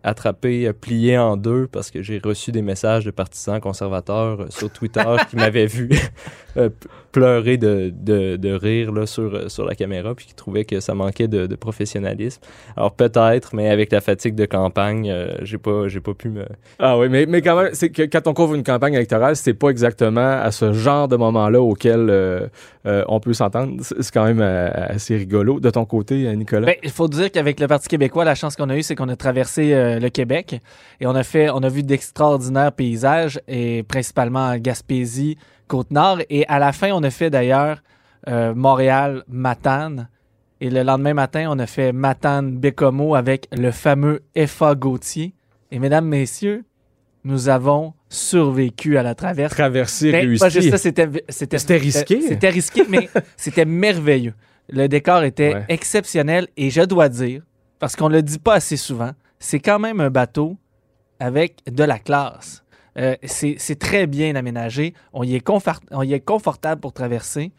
attrapé, 0.04 0.68
euh, 0.68 0.74
plié 0.74 1.18
en 1.18 1.38
deux 1.38 1.68
parce 1.68 1.92
que 1.92 2.02
j'ai 2.02 2.20
reçu 2.24 2.52
des 2.52 2.62
messages 2.62 3.06
de 3.06 3.12
partisans 3.12 3.60
conservateurs 3.60 4.42
euh, 4.42 4.46
sur 4.50 4.72
Twitter 4.72 5.04
qui 5.30 5.36
m'avaient 5.36 5.68
vu 5.68 5.90
euh, 6.58 6.70
pleurer 7.12 7.58
de, 7.58 7.92
de, 7.94 8.38
de 8.38 8.52
rire 8.54 8.92
là, 8.92 9.06
sur, 9.06 9.52
sur 9.52 9.66
la 9.66 9.76
caméra 9.76 10.16
puis 10.16 10.26
qui 10.26 10.34
trouvaient 10.34 10.66
que 10.66 10.80
ça 10.80 10.94
manquait 10.94 11.28
de, 11.28 11.46
de 11.46 11.56
professionnalisme. 11.56 12.42
Alors 12.76 12.94
peut-être, 12.94 13.56
mais 13.56 13.70
avec 13.70 13.92
la 13.92 14.02
fatigue 14.02 14.36
de 14.36 14.46
campagne, 14.46 15.10
euh, 15.10 15.36
j'ai 15.42 15.58
pas 15.58 15.88
j'ai 15.88 16.00
pas 16.00 16.14
pu 16.14 16.30
me 16.30 16.46
Ah 16.80 16.98
oui, 16.98 17.10
mais, 17.10 17.26
mais 17.26 17.42
quand 17.42 17.62
même, 17.62 17.74
c'est 17.74 17.90
que 17.90 18.04
quand 18.04 18.28
on 18.28 18.34
couvre 18.34 18.56
une 18.56 18.64
campagne 18.64 18.94
électorale, 18.94 19.36
c'est 19.36 19.54
pas 19.54 19.70
exactement 19.70 20.40
à 20.42 20.52
ce 20.52 20.74
genre 20.74 21.08
de 21.08 21.18
moment-là 21.18 21.62
auquel 21.62 22.10
euh, 22.10 22.48
euh, 22.86 23.04
on 23.08 23.20
peut 23.20 23.34
s'entendre. 23.34 23.76
C'est 23.82 24.12
quand 24.12 24.26
même 24.26 24.42
assez 24.42 25.16
rigolo. 25.16 25.60
De 25.60 25.70
ton 25.70 25.86
côté, 25.86 26.36
Nicolas? 26.36 26.66
Ben, 26.68 26.76
il 26.84 26.92
faut 26.92 27.08
dire 27.08 27.32
qu'avec 27.32 27.60
le 27.60 27.68
Parti 27.68 27.88
québécois, 27.88 28.26
la 28.26 28.36
chance 28.36 28.56
qu'on 28.56 28.70
a 28.70 28.78
eue, 28.78 28.84
c'est 28.84 28.96
qu'on 28.96 29.10
a 29.10 29.16
traversé 29.16 29.74
euh, 29.96 30.00
le 30.00 30.10
Québec 30.10 30.60
et 31.00 31.06
on 31.08 31.16
a 31.16 31.24
fait, 31.24 31.50
on 31.50 31.60
a 31.64 31.70
vu 31.70 31.84
d'extraordinaires 31.84 32.72
paysages 32.72 33.40
et 33.48 33.84
principalement 33.84 34.48
en 34.48 34.58
Gaspésie, 34.58 35.38
Côte-Nord. 35.68 36.20
Et 36.30 36.46
à 36.48 36.60
la 36.60 36.72
fin, 36.74 36.92
on 36.92 37.04
a 37.04 37.10
fait 37.10 37.30
d'ailleurs 37.30 37.82
euh, 38.28 38.54
Montréal, 38.56 39.24
Matane. 39.28 40.10
Et 40.60 40.70
le 40.70 40.84
lendemain 40.84 41.14
matin, 41.16 41.48
on 41.50 41.58
a 41.60 41.66
fait 41.66 41.92
Matane, 41.92 42.58
Bécomo 42.58 43.16
avec 43.16 43.48
le 43.52 43.72
fameux 43.72 44.22
FA 44.48 44.76
Gauthier. 44.76 45.34
Et 45.72 45.80
mesdames, 45.80 46.06
messieurs, 46.06 46.64
nous 47.24 47.50
avons 47.50 47.94
survécu 48.10 48.98
à 48.98 49.04
la 49.04 49.16
traverse. 49.16 49.54
Traversée 49.54 50.12
Ben, 50.12 50.26
réussie. 50.28 50.40
pas 50.40 50.50
juste 50.50 50.70
ça, 50.70 50.78
c'était, 50.78 51.08
c'était, 51.30 51.58
C'était 51.58 51.78
risqué. 51.78 52.22
C'était 52.22 52.50
risqué, 52.50 52.84
mais 52.90 53.10
c'était 53.38 53.66
merveilleux. 53.66 54.34
Le 54.70 54.88
décor 54.88 55.24
était 55.24 55.54
Ouais. 55.56 55.66
exceptionnel 55.70 56.48
et 56.58 56.70
je 56.70 56.82
dois 56.82 57.10
dire, 57.10 57.42
parce 57.80 57.96
qu'on 57.96 58.10
ne 58.10 58.16
le 58.16 58.22
dit 58.22 58.38
pas 58.40 58.54
assez 58.56 58.78
souvent, 58.78 59.12
c'est 59.42 59.60
quand 59.60 59.80
même 59.80 60.00
un 60.00 60.12
bateau 60.12 60.56
avec 61.20 61.58
de 61.70 61.84
la 61.84 62.00
classe. 62.00 62.64
Euh, 62.98 63.16
c'est, 63.24 63.80
très 63.80 64.06
bien 64.06 64.36
aménagé. 64.36 64.94
On 65.14 65.24
y, 65.24 65.36
est 65.36 66.20
confortable 66.26 66.80
pour 66.80 66.94
traverser. 66.94 67.52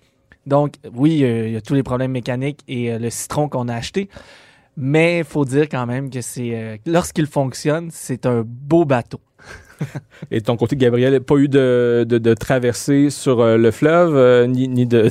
Donc, 0.46 0.74
oui, 0.94 1.18
il 1.20 1.50
y 1.50 1.56
a 1.56 1.60
tous 1.60 1.74
les 1.74 1.82
problèmes 1.82 2.12
mécaniques 2.12 2.60
et 2.68 2.92
euh, 2.92 2.98
le 2.98 3.10
citron 3.10 3.48
qu'on 3.48 3.68
a 3.68 3.74
acheté. 3.74 4.08
Mais 4.76 5.18
il 5.18 5.24
faut 5.24 5.44
dire 5.44 5.68
quand 5.68 5.86
même 5.86 6.08
que 6.08 6.20
c'est 6.20 6.54
euh, 6.54 6.76
lorsqu'il 6.86 7.26
fonctionne, 7.26 7.88
c'est 7.90 8.26
un 8.26 8.42
beau 8.46 8.84
bateau. 8.84 9.20
Et 10.30 10.40
de 10.40 10.44
ton 10.44 10.56
côté, 10.56 10.76
Gabriel, 10.76 11.20
pas 11.20 11.36
eu 11.36 11.48
de, 11.48 12.04
de, 12.08 12.18
de 12.18 12.34
traversée 12.34 13.10
sur 13.10 13.40
euh, 13.40 13.56
le 13.56 13.70
fleuve, 13.70 14.16
euh, 14.16 14.46
ni, 14.46 14.68
ni 14.68 14.86
de, 14.86 15.08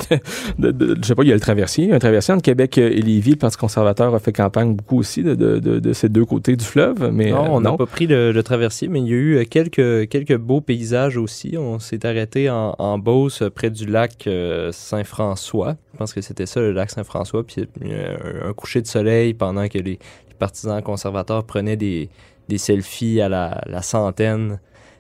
de, 0.60 0.98
Je 1.02 1.08
sais 1.08 1.16
pas, 1.16 1.24
il 1.24 1.30
y 1.30 1.32
a 1.32 1.36
le 1.36 1.42
traversier. 1.42 1.92
Un 1.94 2.00
traversier 2.00 2.34
entre 2.34 2.44
Québec 2.44 2.78
et 2.78 3.02
Lévis. 3.02 3.32
Le 3.32 3.36
Parti 3.38 3.58
conservateur 3.58 4.14
a 4.14 4.20
fait 4.20 4.32
campagne 4.32 4.76
beaucoup 4.76 5.00
aussi 5.00 5.24
de, 5.24 5.94
ces 5.94 6.10
deux 6.10 6.26
côtés 6.26 6.56
du 6.56 6.66
fleuve. 6.66 7.12
Mais 7.12 7.32
Non, 7.32 7.46
euh, 7.46 7.50
on 7.52 7.62
n'a 7.62 7.72
pas 7.74 7.86
pris 7.86 8.08
le, 8.08 8.32
le 8.32 8.44
traversier, 8.44 8.88
mais 8.88 9.00
il 9.00 9.08
y 9.08 9.14
a 9.14 9.18
eu 9.18 9.46
quelques, 9.46 10.08
quelques 10.10 10.38
beaux 10.38 10.62
paysages 10.62 11.18
aussi. 11.18 11.56
On 11.58 11.80
s'est 11.80 12.06
arrêté 12.06 12.50
en, 12.50 12.76
en 12.78 12.98
Beauce, 12.98 13.44
près 13.54 13.70
du 13.70 13.86
lac 13.86 14.28
Saint-François. 14.72 15.76
Je 15.94 15.98
pense 15.98 16.14
que 16.14 16.22
c'était 16.22 16.46
ça, 16.46 16.60
le 16.60 16.72
lac 16.72 16.90
Saint-François. 16.90 17.46
Puis 17.46 17.58
il 17.82 17.88
y 17.88 17.94
a 17.94 17.96
eu 17.96 18.02
un, 18.44 18.50
un 18.50 18.54
coucher 18.54 18.82
de 18.82 18.88
soleil 18.88 19.34
pendant 19.34 19.68
que 19.68 19.78
les, 19.78 19.84
les 19.84 20.00
partisans 20.40 20.82
conservateurs 20.82 21.44
prenaient 21.44 21.78
des, 21.78 22.10
des 22.52 22.58
selfies 22.58 23.22
à 23.22 23.30
la, 23.30 23.82
centaine 23.82 24.60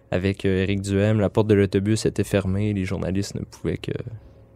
avec 0.09 0.45
euh, 0.45 0.63
Éric 0.63 0.81
Duhem. 0.81 1.19
La 1.19 1.29
porte 1.29 1.47
de 1.47 1.53
l'autobus 1.53 2.05
était 2.05 2.23
fermée. 2.23 2.73
Les 2.73 2.85
journalistes 2.85 3.35
ne 3.35 3.41
pouvaient 3.41 3.77
que 3.77 3.91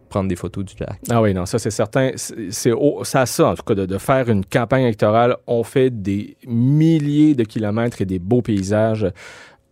prendre 0.08 0.28
des 0.30 0.36
photos 0.36 0.64
du 0.64 0.74
lac. 0.80 0.98
Ah 1.10 1.20
oui, 1.20 1.34
non, 1.34 1.44
ça 1.44 1.58
c'est 1.58 1.70
certain. 1.70 2.12
C'est 2.16 2.72
à 3.12 3.26
ça, 3.26 3.48
en 3.48 3.54
tout 3.54 3.64
cas, 3.64 3.74
de, 3.74 3.84
de 3.84 3.98
faire 3.98 4.30
une 4.30 4.46
campagne 4.46 4.84
électorale. 4.84 5.36
On 5.46 5.62
fait 5.62 5.90
des 5.90 6.38
milliers 6.46 7.34
de 7.34 7.44
kilomètres 7.44 8.00
et 8.00 8.06
des 8.06 8.18
beaux 8.18 8.40
paysages. 8.40 9.06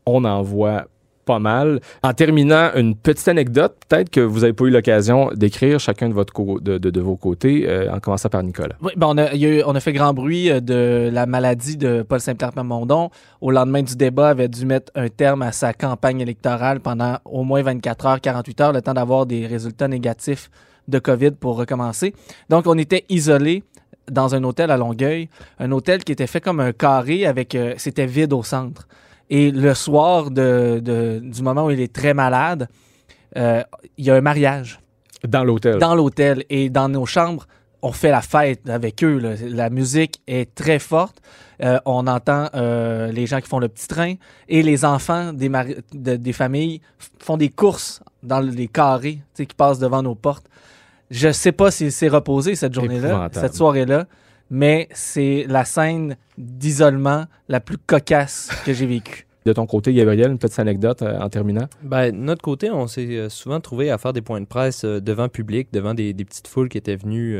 On 0.04 0.24
en 0.24 0.42
voit 0.42 0.84
pas 1.24 1.38
mal. 1.38 1.80
En 2.02 2.12
terminant, 2.12 2.70
une 2.74 2.94
petite 2.94 3.28
anecdote, 3.28 3.74
peut-être 3.88 4.10
que 4.10 4.20
vous 4.20 4.40
n'avez 4.40 4.52
pas 4.52 4.64
eu 4.64 4.70
l'occasion 4.70 5.30
d'écrire 5.34 5.80
chacun 5.80 6.08
de, 6.08 6.14
votre 6.14 6.32
de, 6.60 6.78
de- 6.78 7.00
vos 7.00 7.16
côtés, 7.16 7.64
euh, 7.68 7.92
en 7.92 8.00
commençant 8.00 8.28
par 8.28 8.42
Nicolas. 8.42 8.76
Oui, 8.82 8.92
ben 8.96 9.08
on, 9.08 9.18
a, 9.18 9.28
on 9.66 9.74
a 9.74 9.80
fait 9.80 9.92
grand 9.92 10.14
bruit 10.14 10.50
euh, 10.50 10.60
de 10.60 11.10
la 11.12 11.26
maladie 11.26 11.76
de 11.76 12.02
Paul 12.02 12.20
Saint-Pierre 12.20 12.52
Plamondon. 12.52 13.10
Au 13.40 13.50
lendemain 13.50 13.82
du 13.82 13.96
débat, 13.96 14.28
avait 14.30 14.48
dû 14.48 14.64
mettre 14.66 14.90
un 14.94 15.08
terme 15.08 15.42
à 15.42 15.52
sa 15.52 15.72
campagne 15.72 16.20
électorale 16.20 16.80
pendant 16.80 17.18
au 17.24 17.44
moins 17.44 17.62
24 17.62 18.06
heures, 18.06 18.20
48 18.20 18.60
heures, 18.60 18.72
le 18.72 18.82
temps 18.82 18.94
d'avoir 18.94 19.26
des 19.26 19.46
résultats 19.46 19.88
négatifs 19.88 20.50
de 20.88 20.98
COVID 20.98 21.32
pour 21.32 21.56
recommencer. 21.56 22.14
Donc, 22.50 22.66
on 22.66 22.76
était 22.78 23.04
isolés 23.08 23.62
dans 24.10 24.34
un 24.34 24.44
hôtel 24.44 24.70
à 24.70 24.76
Longueuil, 24.76 25.28
un 25.58 25.72
hôtel 25.72 26.04
qui 26.04 26.12
était 26.12 26.26
fait 26.26 26.40
comme 26.40 26.60
un 26.60 26.72
carré 26.72 27.24
avec, 27.26 27.54
euh, 27.54 27.72
c'était 27.78 28.04
vide 28.06 28.32
au 28.34 28.42
centre. 28.42 28.86
Et 29.30 29.50
le 29.50 29.74
soir 29.74 30.30
de, 30.30 30.80
de- 30.82 31.20
du 31.22 31.42
moment 31.42 31.66
où 31.66 31.70
il 31.70 31.80
est 31.80 31.92
très 31.92 32.14
malade, 32.14 32.68
euh, 33.36 33.62
il 33.96 34.04
y 34.04 34.10
a 34.10 34.14
un 34.14 34.20
mariage 34.20 34.80
Dans 35.26 35.44
l'hôtel. 35.44 35.78
dans 35.78 35.94
l'hôtel 35.94 36.44
et 36.50 36.68
dans 36.70 36.88
nos 36.88 37.06
chambres, 37.06 37.46
on 37.82 37.92
fait 37.92 38.10
la 38.10 38.22
fête 38.22 38.68
avec 38.68 39.02
eux. 39.04 39.18
là. 39.18 39.30
La 39.48 39.70
musique 39.70 40.20
est 40.26 40.54
très 40.54 40.78
forte. 40.78 41.20
Euh, 41.62 41.78
on 41.84 42.06
entend 42.06 42.48
euh, 42.54 43.12
les 43.12 43.26
gens 43.26 43.40
qui 43.40 43.48
font 43.48 43.58
le 43.60 43.68
petit 43.68 43.86
train 43.88 44.14
et 44.48 44.62
les 44.62 44.84
enfants 44.84 45.32
des, 45.32 45.48
mari- 45.48 45.76
de- 45.92 46.16
des 46.16 46.32
familles 46.32 46.80
font 47.18 47.36
des 47.36 47.48
courses 47.50 48.00
dans 48.22 48.40
les 48.40 48.68
carrés 48.68 49.20
qui 49.36 49.46
passent 49.56 49.78
devant 49.78 50.02
nos 50.02 50.14
portes. 50.14 50.46
Je 51.10 51.30
sais 51.30 51.52
pas 51.52 51.70
si 51.70 51.90
c'est 51.90 52.08
reposé 52.08 52.54
cette 52.56 52.72
journée-là, 52.74 53.08
cette 53.40 53.54
soirée-là, 53.54 54.06
mais 54.54 54.88
c'est 54.92 55.46
la 55.49 55.64
scène 55.64 56.16
d'isolement 56.38 57.25
la 57.49 57.58
plus 57.58 57.76
cocasse 57.76 58.50
que 58.64 58.73
j'ai 58.73 58.87
vécue. 58.87 59.26
De 59.44 59.52
ton 59.52 59.66
côté, 59.66 59.92
Gabriel, 59.92 60.30
une 60.30 60.38
petite 60.38 60.61
anecdote 60.61 61.02
euh, 61.02 61.18
en 61.18 61.28
terminant. 61.28 61.66
Ben, 61.82 62.12
de 62.12 62.16
notre 62.16 62.40
côté, 62.40 62.70
on 62.70 62.87
s'est 62.87 63.16
euh, 63.16 63.28
souvent 63.28 63.58
trouvé 63.58 63.90
à 63.90 63.99
faire 63.99 64.12
des 64.12 64.23
points 64.23 64.40
de 64.40 64.46
presse 64.46 64.84
euh, 64.84 65.00
devant 65.00 65.28
public, 65.28 65.68
devant 65.73 65.92
des, 65.92 66.12
des 66.12 66.25
petites 66.25 66.46
foules 66.46 66.68
qui 66.68 66.78
étaient 66.78 66.94
venues 66.94 67.37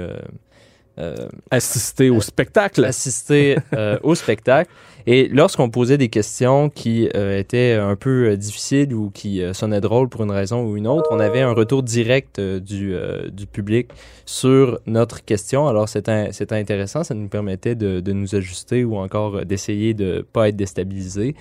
euh, 0.99 1.15
euh, 1.19 1.29
Assister 1.51 2.11
au 2.11 2.21
spectacle. 2.21 2.85
assister 2.85 3.57
euh, 3.75 3.99
au 4.03 4.15
spectacle. 4.15 4.71
Et 5.07 5.29
lorsqu'on 5.29 5.69
posait 5.69 5.99
des 5.99 6.09
questions 6.09 6.71
qui 6.71 7.11
euh, 7.15 7.39
étaient 7.39 7.75
un 7.75 7.95
peu 7.95 8.31
euh, 8.31 8.37
difficiles 8.39 8.95
ou 8.95 9.11
qui 9.11 9.43
euh, 9.43 9.53
sonnaient 9.53 9.83
drôles 9.83 10.09
pour 10.09 10.23
une 10.23 10.31
raison 10.31 10.65
ou 10.65 10.79
une 10.79 10.87
autre, 10.87 11.09
on 11.11 11.21
avait 11.21 11.43
un 11.43 11.53
retour 11.53 11.83
direct 11.83 12.39
euh, 12.39 12.59
du, 12.59 12.95
euh, 12.95 13.29
du 13.29 13.47
public 13.47 13.91
sur 14.25 14.81
notre 14.87 15.23
question. 15.23 15.69
Alors 15.69 15.91
c'était 15.91 16.33
intéressant, 16.53 17.05
ça 17.05 17.13
nous 17.15 17.29
permettait 17.29 17.75
de, 17.75 18.01
de 18.01 18.13
nous 18.15 18.35
ajuster 18.35 18.83
ou 18.83 18.97
encore 18.97 19.37
euh, 19.37 19.45
d'essayer 19.45 19.93
de 19.93 20.25
pas 20.33 20.49
être 20.49 20.57
déstabilisé. 20.57 21.35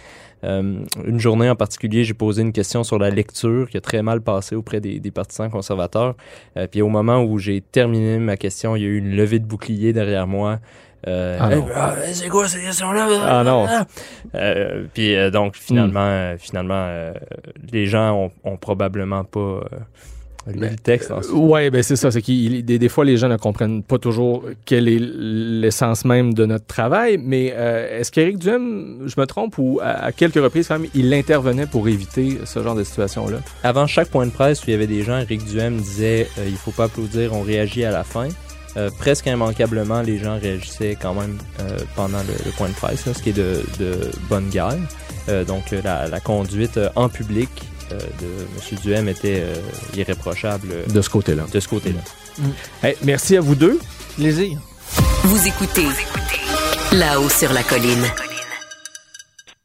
Euh, 0.44 0.80
une 1.06 1.20
journée 1.20 1.50
en 1.50 1.56
particulier, 1.56 2.04
j'ai 2.04 2.14
posé 2.14 2.42
une 2.42 2.52
question 2.52 2.84
sur 2.84 3.00
la 3.00 3.10
lecture 3.10 3.70
qui 3.70 3.78
a 3.78 3.82
très 3.82 4.02
mal 4.02 4.22
passé 4.22 4.56
auprès 4.56 4.82
des, 4.82 5.00
des 5.00 5.12
partisans 5.12 5.50
conservateurs. 5.50 6.16
Euh, 6.58 6.68
puis 6.68 6.82
au 6.82 6.90
moment 6.90 7.24
où 7.24 7.40
j'ai 7.40 7.62
terminé 7.62 8.18
ma 8.20 8.38
question, 8.38 8.76
il 8.76 8.82
y 8.84 8.86
a 8.86 8.90
eu 8.90 8.98
une 8.98 9.16
levée 9.16 9.40
de 9.40 9.46
bouclier 9.46 9.94
derrière 9.94 10.28
moi. 10.28 10.60
Euh, 11.06 11.38
Ah 11.40 11.50
non. 11.54 11.68
Ah, 11.76 11.96
c'est 12.14 12.30
quoi 12.30 12.48
cette 12.48 12.62
question-là? 12.64 13.08
Ah 13.28 13.44
non. 13.44 13.68
Euh, 14.36 14.86
puis 14.94 15.16
euh, 15.16 15.32
donc 15.32 15.56
finalement, 15.58 16.00
euh, 16.00 16.38
finalement, 16.38 16.86
euh, 16.88 17.14
les 17.72 17.86
gens 17.88 18.14
ont, 18.14 18.32
ont 18.52 18.56
probablement 18.58 19.26
pas 19.26 19.62
euh, 20.48 20.52
lu 20.52 20.60
Mais, 20.60 20.70
le 20.70 20.76
texte. 20.76 21.12
ensuite. 21.12 21.34
Ouais, 21.36 21.70
ben 21.70 21.84
c'est 21.84 21.96
ça. 21.96 22.12
C'est 22.12 22.22
qu'il 22.22 22.64
des, 22.66 22.80
des 22.80 22.90
fois 22.90 23.06
les 23.06 23.18
gens 23.18 23.30
ne 23.30 23.38
comprennent 23.38 23.84
pas 23.84 23.98
toujours 23.98 24.44
quelle 24.66 24.88
est 24.88 25.00
l'essence 25.00 26.06
même 26.06 26.34
de 26.34 26.46
notre 26.46 26.66
travail. 26.66 27.18
Mais 27.22 27.54
euh, 27.56 28.00
est-ce 28.00 28.12
qu'Éric 28.12 28.38
Duhem, 28.38 29.04
je 29.06 29.20
me 29.20 29.26
trompe, 29.26 29.58
ou 29.58 29.80
à, 29.82 30.06
à 30.06 30.12
quelques 30.12 30.36
reprises 30.36 30.68
quand 30.68 30.80
même, 30.80 30.90
il 30.94 31.14
intervenait 31.14 31.68
pour 31.68 31.88
éviter 31.88 32.40
ce 32.46 32.62
genre 32.62 32.76
de 32.76 32.84
situation-là? 32.84 33.38
Avant 33.64 33.88
chaque 33.88 34.10
point 34.10 34.26
de 34.26 34.32
presse 34.32 34.62
où 34.62 34.66
il 34.68 34.72
y 34.72 34.74
avait 34.76 34.88
des 34.88 35.04
gens, 35.04 35.18
Eric 35.20 35.46
Duhem 35.46 35.78
disait 35.78 36.28
euh, 36.38 36.46
il 36.48 36.56
faut 36.58 36.72
pas 36.72 36.86
applaudir, 36.86 37.34
on 37.34 37.42
réagit 37.42 37.84
à 37.86 37.92
la 37.92 38.04
fin. 38.04 38.28
euh, 38.76 38.90
presque 38.98 39.28
immanquablement, 39.28 40.02
les 40.02 40.18
gens 40.18 40.40
réagissaient 40.40 40.98
quand 41.00 41.14
même 41.14 41.38
euh, 41.60 41.78
pendant 41.96 42.20
le, 42.20 42.52
point 42.58 42.70
de 42.70 42.74
presse, 42.74 43.12
ce 43.12 43.22
qui 43.22 43.30
est 43.30 43.34
de, 43.34 43.62
bonne 44.30 44.50
guerre. 44.50 44.76
donc 45.48 45.72
la, 45.84 46.20
conduite 46.20 46.80
en 46.96 47.08
public 47.08 47.50
de 48.22 48.74
M. 48.74 48.80
Duhem 48.84 49.08
était 49.08 49.44
irréprochable. 49.96 50.86
De 50.92 51.02
ce 51.02 51.10
côté-là. 51.10 51.46
De 51.52 51.60
ce 51.60 51.68
côté-là. 51.68 52.00
Mm. 52.40 52.88
merci 53.04 53.38
à 53.38 53.42
vous 53.42 53.56
deux. 53.56 53.80
Plaisir. 54.16 54.60
Vous 55.24 55.48
écoutez 55.48 55.88
là-haut 56.92 57.30
sur 57.30 57.52
la 57.54 57.64
colline. 57.64 58.06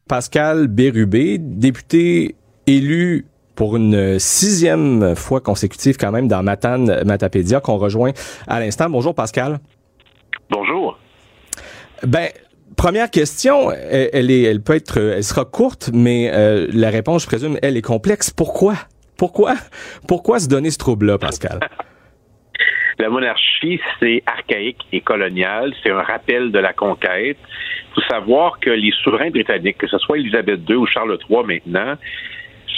Pascal 0.09 0.69
Bérubé, 0.69 1.37
député 1.39 2.35
élu 2.67 3.27
pour 3.55 3.77
une 3.77 4.19
sixième 4.19 5.15
fois 5.15 5.41
consécutive 5.41 5.97
quand 5.99 6.13
même 6.13 6.29
dans 6.29 6.43
Matane 6.43 7.03
Matapédia 7.05 7.61
qu'on 7.61 7.77
rejoint 7.77 8.13
à 8.47 8.61
l'instant. 8.61 8.89
Bonjour 8.89 9.15
Pascal. 9.15 9.59
Bonjour. 10.49 10.99
Ben, 12.07 12.29
première 12.77 13.11
question, 13.11 13.71
elle, 13.73 14.31
est, 14.31 14.43
elle 14.43 14.63
peut 14.63 14.75
être, 14.75 14.99
elle 14.99 15.25
sera 15.25 15.45
courte, 15.45 15.91
mais 15.93 16.31
euh, 16.33 16.67
la 16.73 16.91
réponse, 16.91 17.23
je 17.23 17.27
présume, 17.27 17.59
elle 17.63 17.77
est 17.77 17.83
complexe. 17.83 18.31
Pourquoi? 18.31 18.75
Pourquoi? 19.17 19.55
Pourquoi 20.07 20.39
se 20.39 20.49
donner 20.49 20.71
ce 20.71 20.79
trouble-là, 20.79 21.19
Pascal? 21.19 21.61
La 23.01 23.09
monarchie, 23.09 23.81
c'est 24.01 24.25
archaïque 24.27 24.81
et 24.93 25.01
colonial. 25.01 25.73
C'est 25.83 25.91
un 25.91 26.03
rappel 26.03 26.51
de 26.51 26.59
la 26.59 26.73
conquête. 26.73 27.39
Il 27.39 27.95
faut 27.95 28.09
savoir 28.11 28.59
que 28.59 28.71
les 28.71 28.91
souverains 29.05 29.31
britanniques, 29.31 29.79
que 29.79 29.87
ce 29.87 29.99
soit 29.99 30.19
Élisabeth 30.19 30.69
II 30.69 30.77
ou 30.77 30.87
Charles 30.87 31.17
III 31.31 31.45
maintenant, 31.45 31.95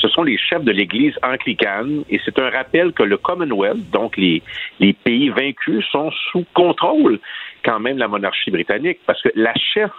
ce 0.01 0.09
sont 0.09 0.23
les 0.23 0.39
chefs 0.39 0.65
de 0.65 0.73
l'Église 0.73 1.15
anglicane 1.23 2.05
et 2.11 2.21
c'est 2.25 2.39
un 2.39 2.51
rappel 2.51 2.93
que 2.93 3.03
le 3.03 3.17
Commonwealth, 3.17 3.91
donc 3.91 4.17
les, 4.17 4.43
les 4.79 4.93
pays 4.93 5.31
vaincus, 5.31 5.85
sont 5.91 6.11
sous 6.31 6.45
contrôle 6.55 7.19
quand 7.65 7.81
même 7.81 7.99
la 7.99 8.09
monarchie 8.09 8.51
britannique 8.51 9.01
parce 9.07 9.21
que 9.23 9.31
la 9.35 9.55
chef 9.55 9.91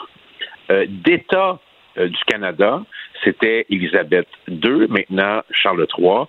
euh, 0.69 0.85
d'État 0.87 1.59
euh, 1.97 2.07
du 2.07 2.17
Canada, 2.25 2.81
c'était 3.23 3.65
Élisabeth 3.69 4.27
II, 4.47 4.87
maintenant 4.89 5.41
Charles 5.51 5.87
III. 5.97 6.25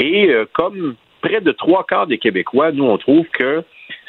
Et 0.00 0.28
euh, 0.28 0.44
comme 0.52 0.96
près 1.20 1.40
de 1.40 1.52
trois 1.52 1.84
quarts 1.84 2.06
des 2.06 2.18
Québécois, 2.18 2.72
nous, 2.72 2.84
on 2.84 2.98
trouve 2.98 3.26
que 3.28 3.64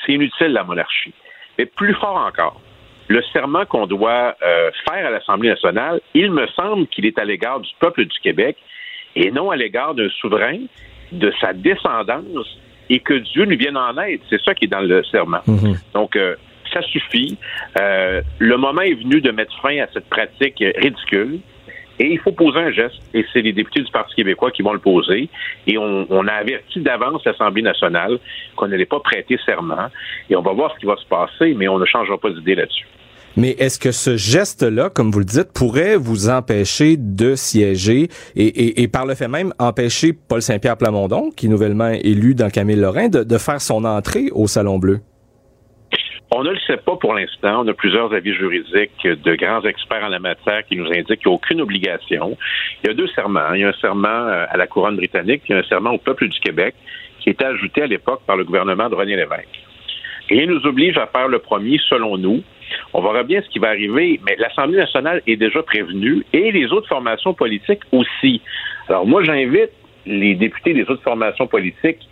c'est 0.06 0.14
inutile 0.14 0.48
la 0.48 0.64
monarchie. 0.64 1.14
Mais 1.58 1.66
plus 1.66 1.94
fort 1.96 2.18
encore, 2.18 2.62
le 3.08 3.22
serment 3.34 3.66
qu'on 3.66 3.88
doit 3.88 4.36
faire 4.40 5.08
à 5.08 5.10
l'Assemblée 5.10 5.50
nationale, 5.50 6.02
il 6.14 6.30
me 6.30 6.46
semble 6.48 6.88
qu'il 6.88 7.06
est 7.06 7.18
à 7.18 7.24
l'égard 7.24 7.62
du 7.62 7.70
peuple 7.80 8.06
du 8.06 8.20
Québec 8.20 8.58
et 9.16 9.32
non 9.32 9.50
à 9.50 9.56
l'égard 9.56 9.96
d'un 9.96 10.10
souverain, 10.10 10.60
de 11.12 11.34
sa 11.40 11.54
descendance, 11.54 12.60
et 12.90 13.00
que 13.00 13.14
Dieu 13.14 13.44
lui 13.44 13.58
vienne 13.58 13.78
en 13.78 13.98
aide. 13.98 14.22
C'est 14.30 14.42
ça 14.42 14.54
qui 14.54 14.66
est 14.66 14.70
dans 14.70 14.80
le 14.80 15.04
serment. 15.04 15.42
Mhm. 15.48 15.76
Donc, 15.94 16.16
euh, 16.16 16.36
ça 16.74 16.82
suffit. 16.82 17.38
Euh, 17.80 18.22
le 18.40 18.58
moment 18.58 18.82
est 18.82 18.94
venu 18.94 19.22
de 19.22 19.32
mettre 19.32 19.54
fin 19.62 19.78
à 19.80 19.88
cette 19.94 20.08
pratique 20.10 20.64
ridicule. 20.78 21.40
Et 22.00 22.12
il 22.12 22.20
faut 22.20 22.32
poser 22.32 22.60
un 22.60 22.72
geste, 22.72 23.02
et 23.16 23.26
c'est 23.34 23.42
les 23.42 23.54
députés 23.54 23.82
du 23.82 23.92
Parti 23.92 24.14
québécois 24.14 24.52
qui 24.52 24.62
vont 24.62 24.74
le 24.74 24.80
poser. 24.80 25.30
Et 25.66 25.80
on, 25.80 26.06
on 26.12 26.28
a 26.28 26.34
averti 26.34 26.80
d'avance 26.80 27.26
l'Assemblée 27.26 27.64
nationale 27.64 28.20
qu'on 28.56 28.68
n'allait 28.68 28.86
pas 28.86 29.00
prêter 29.00 29.40
serment. 29.44 29.88
Et 30.30 30.36
on 30.36 30.44
va 30.44 30.54
voir 30.54 30.72
ce 30.76 30.80
qui 30.80 30.86
va 30.86 30.96
se 30.96 31.08
passer, 31.08 31.56
mais 31.56 31.68
on 31.68 31.80
ne 31.80 31.86
changera 31.86 32.20
pas 32.20 32.30
d'idée 32.30 32.54
là-dessus. 32.54 32.86
Mais 33.36 33.52
est-ce 33.52 33.80
que 33.80 33.92
ce 33.92 34.18
geste-là, 34.18 34.90
comme 34.90 35.12
vous 35.12 35.20
le 35.20 35.26
dites, 35.26 35.54
pourrait 35.54 35.96
vous 35.96 36.30
empêcher 36.30 36.98
de 36.98 37.36
siéger 37.36 38.10
et, 38.36 38.82
et, 38.82 38.88
par 38.88 39.06
le 39.06 39.14
fait 39.14 39.28
même 39.28 39.54
empêcher 39.60 40.14
Paul 40.14 40.42
Saint-Pierre 40.42 40.78
Plamondon, 40.78 41.30
qui 41.30 41.46
est 41.46 41.50
nouvellement 41.50 41.90
élu 41.90 42.34
dans 42.34 42.50
Camille 42.50 42.78
Lorrain, 42.78 43.10
de, 43.10 43.24
de 43.24 43.38
faire 43.38 43.62
son 43.62 43.86
entrée 43.86 44.30
au 44.34 44.48
Salon 44.48 44.80
Bleu? 44.80 45.02
On 46.32 46.44
ne 46.44 46.52
le 46.52 46.60
sait 46.68 46.78
pas 46.78 46.98
pour 46.98 47.14
l'instant. 47.14 47.64
On 47.64 47.68
a 47.68 47.74
plusieurs 47.74 48.14
avis 48.14 48.34
juridiques 48.34 49.02
de 49.04 49.36
grands 49.36 49.64
experts 49.64 50.04
en 50.04 50.10
la 50.10 50.20
matière 50.20 50.66
qui 50.66 50.76
nous 50.76 50.88
indiquent 50.88 51.20
qu'il 51.20 51.28
n'y 51.28 51.34
a 51.34 51.36
aucune 51.36 51.62
obligation. 51.62 52.38
Il 52.84 52.88
y 52.88 52.90
a 52.92 52.94
deux 52.94 53.08
serments. 53.08 53.54
Il 53.54 53.62
y 53.62 53.64
a 53.64 53.70
un 53.70 53.74
serment 53.74 54.08
euh, 54.08 54.46
à 54.50 54.58
la 54.58 54.68
couronne 54.68 54.98
britannique, 54.98 55.50
a 55.50 55.56
un 55.56 55.64
serment 55.64 55.92
au 55.92 55.98
peuple 55.98 56.28
du 56.28 56.40
Québec 56.40 56.76
qui 57.20 57.30
était 57.30 57.46
ajouté 57.46 57.84
à 57.84 57.88
l'époque 57.88 58.22
par 58.28 58.36
le 58.36 58.44
gouvernement 58.44 58.90
de 58.90 58.96
René 58.96 59.16
Lévesque. 59.16 59.60
Et 60.30 60.44
il 60.44 60.50
nous 60.50 60.66
oblige 60.66 60.98
à 60.98 61.08
faire 61.08 61.30
le 61.30 61.40
premier, 61.40 61.80
selon 61.88 62.18
nous, 62.18 62.44
on 62.94 63.02
verra 63.02 63.24
bien 63.24 63.42
ce 63.42 63.50
qui 63.50 63.60
va 63.60 63.70
arriver, 63.70 64.20
mais 64.26 64.36
l'Assemblée 64.38 64.78
nationale 64.78 65.22
est 65.26 65.38
déjà 65.38 65.64
prévenue 65.64 66.26
et 66.34 66.52
les 66.52 66.66
autres 66.72 66.88
formations 66.88 67.34
politiques 67.34 67.84
aussi. 67.92 68.42
Alors 68.90 69.06
moi, 69.06 69.24
j'invite 69.24 69.72
les 70.06 70.36
députés 70.36 70.74
des 70.74 70.84
autres 70.84 71.04
formations 71.04 71.48
politiques 71.48 72.08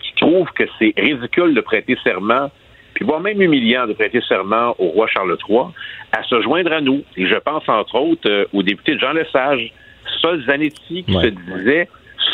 qui 0.00 0.14
trouvent 0.16 0.50
que 0.54 0.64
c'est 0.78 0.92
ridicule 0.96 1.54
de 1.54 1.60
prêter 1.60 1.96
serment, 2.04 2.50
puis 2.94 3.04
voire 3.04 3.20
même 3.20 3.42
humiliant 3.42 3.86
de 3.86 3.92
prêter 3.92 4.20
serment 4.22 4.74
au 4.78 4.88
roi 4.88 5.06
Charles 5.08 5.36
III, 5.48 5.66
à 6.12 6.22
se 6.22 6.40
joindre 6.42 6.72
à 6.72 6.80
nous. 6.80 7.02
Et 7.16 7.26
je 7.26 7.36
pense 7.36 7.68
entre 7.68 7.96
autres 7.96 8.28
euh, 8.28 8.46
au 8.52 8.62
député 8.62 8.98
Jean 8.98 9.12
Lesage, 9.12 9.72
Sol 10.20 10.44
Zanetti, 10.46 11.04
qui 11.04 11.12
se 11.12 11.26
disait 11.26 11.88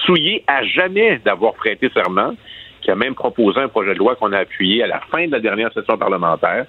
souillé 0.04 0.44
à 0.46 0.62
jamais 0.64 1.18
d'avoir 1.24 1.54
prêté 1.54 1.90
serment, 1.94 2.34
qui 2.82 2.90
a 2.90 2.94
même 2.94 3.14
proposé 3.14 3.60
un 3.60 3.68
projet 3.68 3.94
de 3.94 3.98
loi 3.98 4.16
qu'on 4.16 4.32
a 4.32 4.38
appuyé 4.38 4.82
à 4.82 4.86
la 4.86 5.00
fin 5.10 5.26
de 5.26 5.32
la 5.32 5.40
dernière 5.40 5.72
session 5.72 5.96
parlementaire 5.96 6.66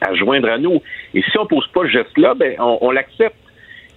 à 0.00 0.14
joindre 0.14 0.48
à 0.48 0.58
nous. 0.58 0.82
Et 1.14 1.22
si 1.22 1.38
on 1.38 1.46
pose 1.46 1.66
pas 1.68 1.82
le 1.82 1.88
geste-là, 1.88 2.34
ben, 2.34 2.54
on, 2.58 2.90
l'accepte. 2.90 3.36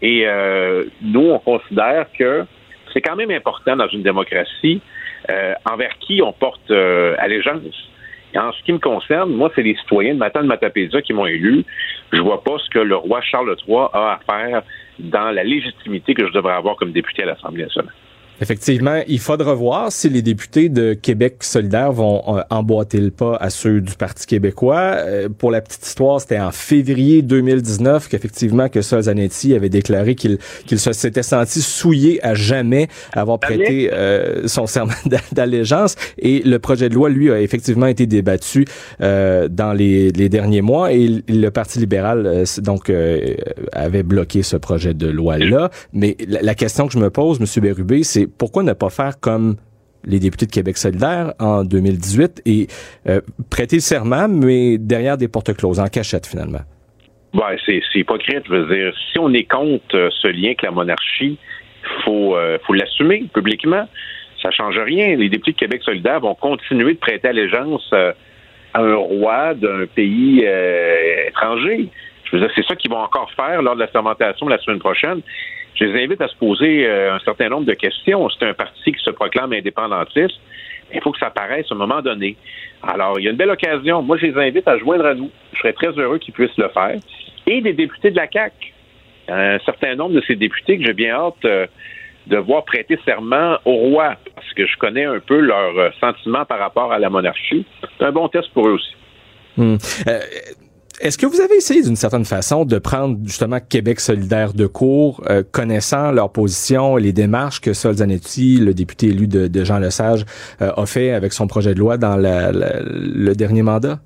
Et 0.01 0.23
euh, 0.25 0.85
nous, 1.01 1.29
on 1.29 1.39
considère 1.39 2.07
que 2.17 2.43
c'est 2.91 3.01
quand 3.01 3.15
même 3.15 3.31
important 3.31 3.75
dans 3.75 3.87
une 3.87 4.01
démocratie 4.01 4.81
euh, 5.29 5.53
envers 5.71 5.95
qui 5.99 6.21
on 6.23 6.33
porte 6.33 6.71
euh, 6.71 7.15
allégeance. 7.19 7.90
En 8.35 8.51
ce 8.53 8.63
qui 8.63 8.71
me 8.71 8.79
concerne, 8.79 9.31
moi, 9.31 9.51
c'est 9.55 9.63
les 9.63 9.75
citoyens 9.75 10.13
de 10.13 10.19
Matane 10.19 10.45
Matapédia 10.45 11.01
qui 11.01 11.13
m'ont 11.13 11.25
élu. 11.25 11.65
Je 12.13 12.21
vois 12.21 12.43
pas 12.43 12.57
ce 12.59 12.69
que 12.69 12.79
le 12.79 12.95
roi 12.95 13.21
Charles 13.21 13.55
III 13.67 13.87
a 13.93 14.13
à 14.13 14.19
faire 14.25 14.63
dans 14.99 15.31
la 15.31 15.43
légitimité 15.43 16.13
que 16.13 16.25
je 16.27 16.31
devrais 16.31 16.53
avoir 16.53 16.75
comme 16.75 16.91
député 16.91 17.23
à 17.23 17.25
l'Assemblée 17.25 17.63
nationale. 17.63 17.93
Effectivement, 18.41 19.03
il 19.07 19.19
faudra 19.19 19.53
voir 19.53 19.91
si 19.91 20.09
les 20.09 20.23
députés 20.23 20.67
de 20.67 20.95
Québec 20.95 21.43
solidaire 21.43 21.91
vont 21.91 22.23
euh, 22.27 22.41
emboîter 22.49 22.97
le 22.97 23.11
pas 23.11 23.35
à 23.35 23.51
ceux 23.51 23.81
du 23.81 23.93
Parti 23.93 24.25
québécois. 24.25 24.95
Euh, 24.95 25.29
pour 25.29 25.51
la 25.51 25.61
petite 25.61 25.85
histoire, 25.85 26.19
c'était 26.19 26.39
en 26.39 26.49
février 26.49 27.21
2019 27.21 28.07
qu'effectivement 28.09 28.67
que 28.67 28.81
Sol 28.81 29.03
Zanetti 29.03 29.53
avait 29.53 29.69
déclaré 29.69 30.15
qu'il 30.15 30.39
qu'il 30.65 30.79
se 30.79 30.91
s'était 30.91 31.21
senti 31.21 31.61
souillé 31.61 32.19
à 32.25 32.33
jamais 32.33 32.87
avoir 33.13 33.37
prêté 33.37 33.91
euh, 33.93 34.47
son 34.47 34.65
serment 34.65 34.93
d'allégeance 35.31 35.95
et 36.17 36.39
le 36.39 36.57
projet 36.57 36.89
de 36.89 36.95
loi 36.95 37.09
lui 37.09 37.31
a 37.31 37.39
effectivement 37.39 37.85
été 37.85 38.07
débattu 38.07 38.65
dans 38.99 39.73
les, 39.75 40.09
les, 40.11 40.29
derniers 40.29 40.61
mois 40.61 40.91
et 40.91 41.23
le 41.27 41.49
Parti 41.49 41.79
libéral 41.79 42.43
donc 42.57 42.91
avait 43.71 44.03
bloqué 44.03 44.41
ce 44.41 44.57
projet 44.57 44.93
de 44.93 45.07
loi 45.07 45.37
là. 45.37 45.69
Mais 45.93 46.17
la, 46.27 46.41
la 46.41 46.55
question 46.55 46.87
que 46.87 46.93
je 46.93 46.99
me 46.99 47.09
pose, 47.09 47.39
Monsieur 47.39 47.61
Bérubé, 47.61 48.03
c'est 48.03 48.27
pourquoi 48.37 48.63
ne 48.63 48.73
pas 48.73 48.89
faire 48.89 49.19
comme 49.19 49.55
les 50.05 50.19
députés 50.19 50.45
de 50.45 50.51
Québec 50.51 50.77
solidaire 50.77 51.33
en 51.39 51.63
2018 51.63 52.41
et 52.45 52.67
euh, 53.07 53.21
prêter 53.49 53.79
serment, 53.79 54.27
mais 54.27 54.77
derrière 54.77 55.17
des 55.17 55.27
portes 55.27 55.55
closes, 55.55 55.79
en 55.79 55.87
cachette 55.87 56.25
finalement? 56.25 56.61
Ouais, 57.33 57.57
c'est, 57.65 57.81
hypocrite. 57.95 58.43
Je 58.47 58.53
veux 58.53 58.75
dire, 58.75 58.93
si 59.11 59.19
on 59.19 59.33
est 59.33 59.49
contre 59.49 59.95
euh, 59.95 60.09
ce 60.21 60.27
lien 60.27 60.47
avec 60.47 60.63
la 60.63 60.71
monarchie, 60.71 61.37
faut 62.03 62.35
euh, 62.35 62.57
faut 62.65 62.73
l'assumer 62.73 63.25
publiquement. 63.33 63.87
Ça 64.41 64.51
change 64.51 64.77
rien. 64.79 65.15
Les 65.15 65.29
députés 65.29 65.51
de 65.51 65.57
Québec 65.57 65.81
solidaire 65.83 66.19
vont 66.19 66.35
continuer 66.35 66.93
de 66.93 66.99
prêter 66.99 67.27
allégeance 67.27 67.93
à 67.93 68.13
un 68.73 68.95
roi 68.95 69.53
d'un 69.53 69.85
pays 69.85 70.43
étranger. 71.27 71.89
Je 72.25 72.35
veux 72.35 72.41
dire, 72.41 72.51
c'est 72.55 72.65
ça 72.65 72.75
qu'ils 72.75 72.89
vont 72.89 73.01
encore 73.01 73.29
faire 73.33 73.61
lors 73.61 73.75
de 73.75 73.81
la 73.81 73.87
fermentation 73.87 74.47
la 74.47 74.57
semaine 74.57 74.79
prochaine 74.79 75.21
je 75.81 75.87
les 75.87 76.03
invite 76.03 76.21
à 76.21 76.27
se 76.27 76.35
poser 76.35 76.85
euh, 76.85 77.15
un 77.15 77.19
certain 77.19 77.49
nombre 77.49 77.65
de 77.65 77.73
questions. 77.73 78.29
C'est 78.29 78.47
un 78.47 78.53
parti 78.53 78.91
qui 78.91 79.03
se 79.03 79.09
proclame 79.09 79.53
indépendantiste. 79.53 80.39
Il 80.93 81.01
faut 81.01 81.11
que 81.11 81.17
ça 81.17 81.27
apparaisse 81.27 81.65
à 81.71 81.75
un 81.75 81.77
moment 81.77 82.01
donné. 82.01 82.35
Alors, 82.83 83.19
il 83.19 83.25
y 83.25 83.27
a 83.27 83.31
une 83.31 83.37
belle 83.37 83.49
occasion. 83.49 84.01
Moi, 84.01 84.17
je 84.17 84.27
les 84.27 84.37
invite 84.37 84.67
à 84.67 84.77
joindre 84.77 85.05
à 85.05 85.15
nous. 85.15 85.31
Je 85.53 85.59
serais 85.59 85.73
très 85.73 85.87
heureux 85.87 86.19
qu'ils 86.19 86.33
puissent 86.33 86.57
le 86.57 86.69
faire. 86.69 86.97
Et 87.47 87.61
des 87.61 87.73
députés 87.73 88.11
de 88.11 88.17
la 88.17 88.27
CAQ. 88.31 88.73
Un 89.27 89.59
certain 89.59 89.95
nombre 89.95 90.13
de 90.13 90.21
ces 90.21 90.35
députés 90.35 90.77
que 90.77 90.85
j'ai 90.85 90.93
bien 90.93 91.15
hâte 91.15 91.45
euh, 91.45 91.65
de 92.27 92.37
voir 92.37 92.65
prêter 92.65 92.99
serment 93.05 93.57
au 93.65 93.73
roi, 93.73 94.15
parce 94.35 94.53
que 94.53 94.67
je 94.67 94.77
connais 94.77 95.05
un 95.05 95.19
peu 95.19 95.39
leurs 95.39 95.77
euh, 95.77 95.89
sentiments 95.99 96.45
par 96.45 96.59
rapport 96.59 96.91
à 96.91 96.99
la 96.99 97.09
monarchie. 97.09 97.65
C'est 97.97 98.05
un 98.05 98.11
bon 98.11 98.27
test 98.27 98.49
pour 98.53 98.67
eux 98.67 98.73
aussi. 98.73 98.95
Hmm. 99.57 99.77
Est-ce 101.01 101.17
que 101.17 101.25
vous 101.25 101.41
avez 101.41 101.55
essayé 101.55 101.81
d'une 101.81 101.95
certaine 101.95 102.25
façon 102.25 102.63
de 102.63 102.77
prendre 102.77 103.17
justement 103.25 103.57
Québec 103.59 103.99
solidaire 103.99 104.53
de 104.53 104.67
court, 104.67 105.23
euh, 105.31 105.41
connaissant 105.51 106.11
leur 106.11 106.31
position 106.31 106.95
et 106.99 107.01
les 107.01 107.11
démarches 107.11 107.59
que 107.59 107.73
Sol 107.73 107.93
Zanetti, 107.93 108.59
le 108.59 108.75
député 108.75 109.07
élu 109.07 109.25
de, 109.25 109.63
Jean 109.63 109.79
Lesage, 109.79 110.25
euh, 110.61 110.69
a 110.77 110.85
fait 110.85 111.09
avec 111.09 111.33
son 111.33 111.47
projet 111.47 111.73
de 111.73 111.79
loi 111.79 111.97
dans 111.97 112.17
le 112.17 113.33
dernier 113.33 113.63
mandat? 113.63 113.97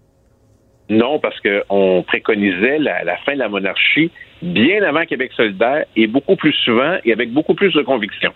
Non, 0.89 1.19
parce 1.19 1.35
qu'on 1.41 2.03
préconisait 2.07 2.79
la, 2.79 3.17
fin 3.25 3.33
de 3.33 3.39
la 3.39 3.49
monarchie 3.49 4.09
bien 4.41 4.81
avant 4.83 5.03
Québec 5.05 5.31
solidaire 5.35 5.83
et 5.97 6.07
beaucoup 6.07 6.37
plus 6.37 6.53
souvent 6.63 6.95
et 7.03 7.11
avec 7.11 7.33
beaucoup 7.33 7.55
plus 7.55 7.73
de 7.73 7.81
conviction. 7.81 8.31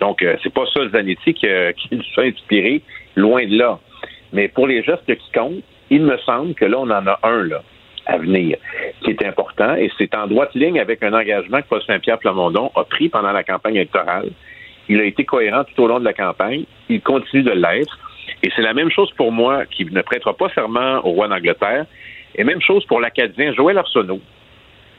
Donc, 0.00 0.22
euh, 0.22 0.36
c'est 0.42 0.52
pas 0.52 0.64
ça 0.72 0.88
Zanetti 0.88 1.34
qui, 1.34 1.46
a 1.46 1.72
inspiré, 2.22 2.80
loin 3.16 3.44
de 3.44 3.58
là. 3.58 3.78
Mais 4.32 4.48
pour 4.48 4.66
les 4.66 4.82
gestes 4.82 5.04
qui 5.06 5.32
comptent, 5.34 5.62
Il 5.90 6.02
me 6.02 6.16
semble 6.18 6.54
que 6.54 6.64
là, 6.64 6.78
on 6.78 6.90
en 6.90 7.06
a 7.06 7.18
un 7.22 7.42
là 7.44 7.62
à 8.08 8.18
venir 8.18 8.56
qui 9.02 9.10
est 9.10 9.24
important 9.24 9.74
et 9.76 9.90
c'est 9.98 10.14
en 10.14 10.26
droite 10.26 10.54
ligne 10.54 10.80
avec 10.80 11.02
un 11.02 11.12
engagement 11.12 11.60
que 11.62 11.68
Paul 11.68 11.82
Saint-Pierre 11.86 12.18
Plamondon 12.18 12.70
a 12.74 12.84
pris 12.84 13.08
pendant 13.08 13.32
la 13.32 13.44
campagne 13.44 13.76
électorale. 13.76 14.30
Il 14.88 15.00
a 15.00 15.04
été 15.04 15.24
cohérent 15.24 15.64
tout 15.64 15.82
au 15.82 15.86
long 15.86 16.00
de 16.00 16.04
la 16.04 16.14
campagne. 16.14 16.64
Il 16.88 17.02
continue 17.02 17.42
de 17.42 17.52
l'être. 17.52 17.98
Et 18.42 18.50
c'est 18.56 18.62
la 18.62 18.72
même 18.72 18.90
chose 18.90 19.10
pour 19.12 19.30
moi 19.30 19.66
qui 19.66 19.84
ne 19.84 20.00
prêtera 20.00 20.34
pas 20.34 20.48
serment 20.50 21.04
au 21.04 21.10
roi 21.10 21.28
d'Angleterre. 21.28 21.86
Et 22.34 22.44
même 22.44 22.62
chose 22.62 22.84
pour 22.86 23.00
l'Acadien 23.00 23.52
Joël 23.52 23.78
Arsenault 23.78 24.20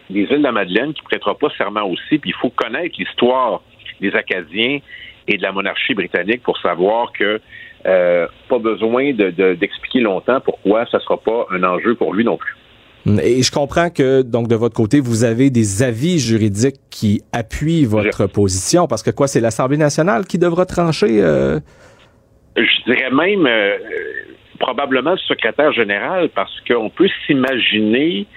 des 0.10 0.22
îles 0.22 0.40
de 0.40 0.44
la 0.44 0.52
Madeleine 0.52 0.94
qui 0.94 1.02
prêtera 1.02 1.38
pas 1.38 1.50
serment 1.58 1.84
aussi. 1.84 2.18
Puis 2.18 2.32
il 2.32 2.36
faut 2.36 2.50
connaître 2.50 2.96
l'histoire 2.98 3.62
des 4.02 4.16
Acadiens 4.16 4.80
et 5.28 5.38
de 5.38 5.42
la 5.44 5.52
monarchie 5.52 5.94
britannique 5.94 6.42
pour 6.44 6.58
savoir 6.60 7.12
que 7.12 7.40
euh, 7.86 8.28
pas 8.48 8.60
besoin 8.60 9.14
d'expliquer 9.14 10.02
longtemps 10.02 10.42
pourquoi 10.42 10.86
ça 10.88 11.00
sera 11.00 11.18
pas 11.18 11.48
un 11.52 11.64
enjeu 11.64 11.96
pour 11.96 12.14
lui 12.14 12.24
non 12.24 12.38
plus. 12.38 12.56
Et 13.06 13.42
je 13.44 13.52
comprends 13.52 13.90
que 13.90 14.22
donc 14.22 14.48
de 14.48 14.56
votre 14.56 14.76
côté, 14.76 15.00
vous 15.00 15.24
avez 15.24 15.50
des 15.50 15.84
avis 15.84 16.20
juridiques 16.20 16.80
qui 16.90 17.22
appuient 17.32 17.86
votre 17.86 18.28
position, 18.28 18.88
parce 18.88 19.04
que 19.04 19.12
quoi, 19.12 19.28
c'est 19.28 19.40
l'Assemblée 19.40 19.78
nationale 19.78 20.26
qui 20.26 20.38
devra 20.38 20.66
trancher. 20.66 21.22
Euh? 21.22 21.60
Je 22.58 22.84
dirais 22.86 23.10
même 23.12 23.48
euh, 23.48 23.78
probablement 24.60 25.12
le 25.12 25.18
secrétaire 25.18 25.72
général, 25.72 26.30
parce 26.36 26.54
qu'on 26.68 26.90
peut 26.90 27.10
s'imaginer 27.26 28.28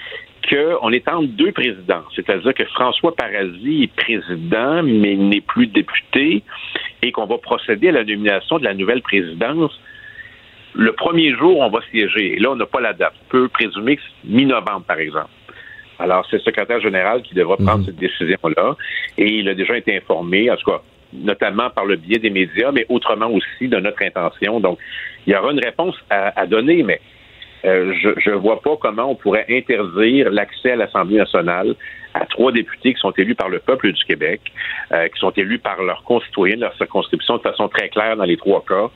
qu'on 0.49 0.91
est 0.91 1.09
entre 1.09 1.29
deux 1.29 1.53
présidents. 1.53 2.03
C'est-à-dire 2.15 2.55
que 2.55 2.65
François 2.67 3.15
Paradis 3.15 3.85
est 3.85 3.95
président, 3.95 4.83
mais 4.83 5.17
n'est 5.17 5.41
plus 5.41 5.67
député, 5.67 6.43
et 7.03 7.13
qu'on 7.13 7.27
va 7.27 7.39
procéder 7.39 7.89
à 7.89 7.93
la 7.93 8.05
nomination 8.05 8.59
de 8.59 8.65
la 8.65 8.75
nouvelle 8.75 9.03
présidence. 9.03 9.73
Le 10.75 10.93
premier 10.93 11.37
jour, 11.37 11.59
on 11.59 11.69
va 11.69 11.81
siéger. 11.91 12.35
Et 12.35 12.39
là, 12.39 12.51
on 12.51 12.57
n'a 12.57 12.67
pas 12.67 12.81
la 12.81 12.93
date. 12.93 13.13
On 13.27 13.31
peut 13.31 13.49
présumer 13.49 13.97
que 13.97 14.03
c'est 14.03 14.29
mi-novembre, 14.29 14.85
par 14.87 14.99
exemple. 14.99 15.31
Alors, 15.99 16.27
c'est 16.31 16.37
le 16.37 16.43
secrétaire 16.43 16.81
général 16.81 17.23
qui 17.23 17.35
devra 17.35 17.57
prendre 17.57 17.79
mhm. 17.79 17.85
cette 17.87 17.97
décision-là. 17.97 18.77
Et 19.19 19.31
il 19.39 19.49
a 19.49 19.55
déjà 19.55 19.77
été 19.77 19.97
informé, 19.97 20.51
en 20.51 20.57
tout 20.57 20.71
cas, 20.71 20.81
notamment 21.13 21.71
par 21.71 21.85
le 21.85 21.97
biais 21.97 22.19
des 22.19 22.31
médias, 22.31 22.73
mais 22.73 22.87
autrement 22.89 23.29
aussi 23.29 23.69
de 23.69 23.79
notre 23.79 24.03
intention. 24.03 24.61
Donc, 24.61 24.79
il 25.27 25.33
y 25.33 25.37
aura 25.37 25.53
une 25.53 25.63
réponse 25.63 25.95
à, 26.11 26.41
à 26.41 26.47
donner, 26.47 26.83
mais 26.83 27.01
euh, 27.65 27.95
je 28.19 28.31
ne 28.31 28.37
vois 28.37 28.61
pas 28.61 28.77
comment 28.77 29.11
on 29.11 29.15
pourrait 29.15 29.47
interdire 29.49 30.31
l'accès 30.31 30.73
à 30.73 30.77
l'Assemblée 30.77 31.19
nationale 31.19 31.77
à 32.15 32.27
trois 32.27 32.53
députés 32.53 32.95
qui 32.95 33.01
sont 33.01 33.13
élus 33.13 33.35
par 33.35 33.49
le 33.49 33.59
peuple 33.59 33.93
du 33.93 34.05
Québec, 34.05 34.41
euh, 34.93 35.09
qui 35.09 35.19
sont 35.19 35.31
élus 35.31 35.59
par 35.59 35.83
leurs 35.83 36.03
concitoyens, 36.03 36.57
leur 36.57 36.77
circonscription 36.77 37.37
de 37.37 37.43
façon 37.43 37.69
très 37.69 37.89
claire 37.89 38.17
dans 38.17 38.25
les 38.25 38.37
trois 38.37 38.65
cas. 38.67 38.91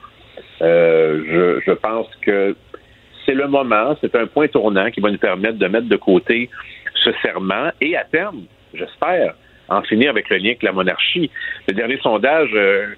Euh, 0.62 1.60
je, 1.64 1.72
pense 1.72 2.08
que 2.22 2.56
c'est 3.24 3.34
le 3.34 3.46
moment, 3.48 3.96
c'est 4.00 4.14
un 4.14 4.26
point 4.26 4.48
tournant 4.48 4.90
qui 4.90 5.00
va 5.00 5.10
nous 5.10 5.18
permettre 5.18 5.58
de 5.58 5.66
mettre 5.66 5.88
de 5.88 5.96
côté 5.96 6.48
ce 7.04 7.10
serment 7.22 7.70
et 7.80 7.96
à 7.96 8.04
terme, 8.04 8.44
j'espère, 8.74 9.34
en 9.68 9.82
finir 9.82 10.10
avec 10.10 10.28
le 10.30 10.36
lien 10.36 10.50
avec 10.50 10.62
la 10.62 10.72
monarchie. 10.72 11.30
Le 11.68 11.74
dernier 11.74 11.98
sondage 11.98 12.50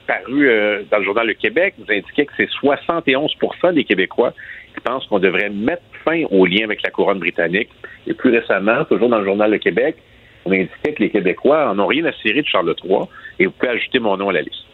paru 0.06 0.48
dans 0.90 0.98
le 0.98 1.04
journal 1.04 1.26
Le 1.26 1.34
Québec 1.34 1.74
nous 1.78 1.86
indiquait 1.90 2.26
que 2.26 2.32
c'est 2.36 2.48
71% 2.62 3.74
des 3.74 3.84
Québécois 3.84 4.34
qui 4.74 4.80
pensent 4.80 5.06
qu'on 5.06 5.18
devrait 5.18 5.48
mettre 5.48 5.82
fin 6.04 6.24
au 6.30 6.44
lien 6.46 6.64
avec 6.64 6.82
la 6.82 6.90
couronne 6.90 7.18
britannique. 7.18 7.70
Et 8.06 8.14
plus 8.14 8.30
récemment, 8.30 8.84
toujours 8.84 9.08
dans 9.08 9.18
le 9.18 9.24
journal 9.24 9.50
Le 9.50 9.58
Québec, 9.58 9.96
on 10.44 10.52
indiquait 10.52 10.92
que 10.92 11.02
les 11.02 11.10
Québécois 11.10 11.70
en 11.70 11.78
ont 11.78 11.86
rien 11.86 12.04
à 12.04 12.12
cirer 12.12 12.42
de 12.42 12.46
Charles 12.46 12.74
III 12.84 13.00
et 13.38 13.46
vous 13.46 13.52
pouvez 13.52 13.72
ajouter 13.72 13.98
mon 13.98 14.16
nom 14.16 14.28
à 14.30 14.32
la 14.32 14.42
liste. 14.42 14.67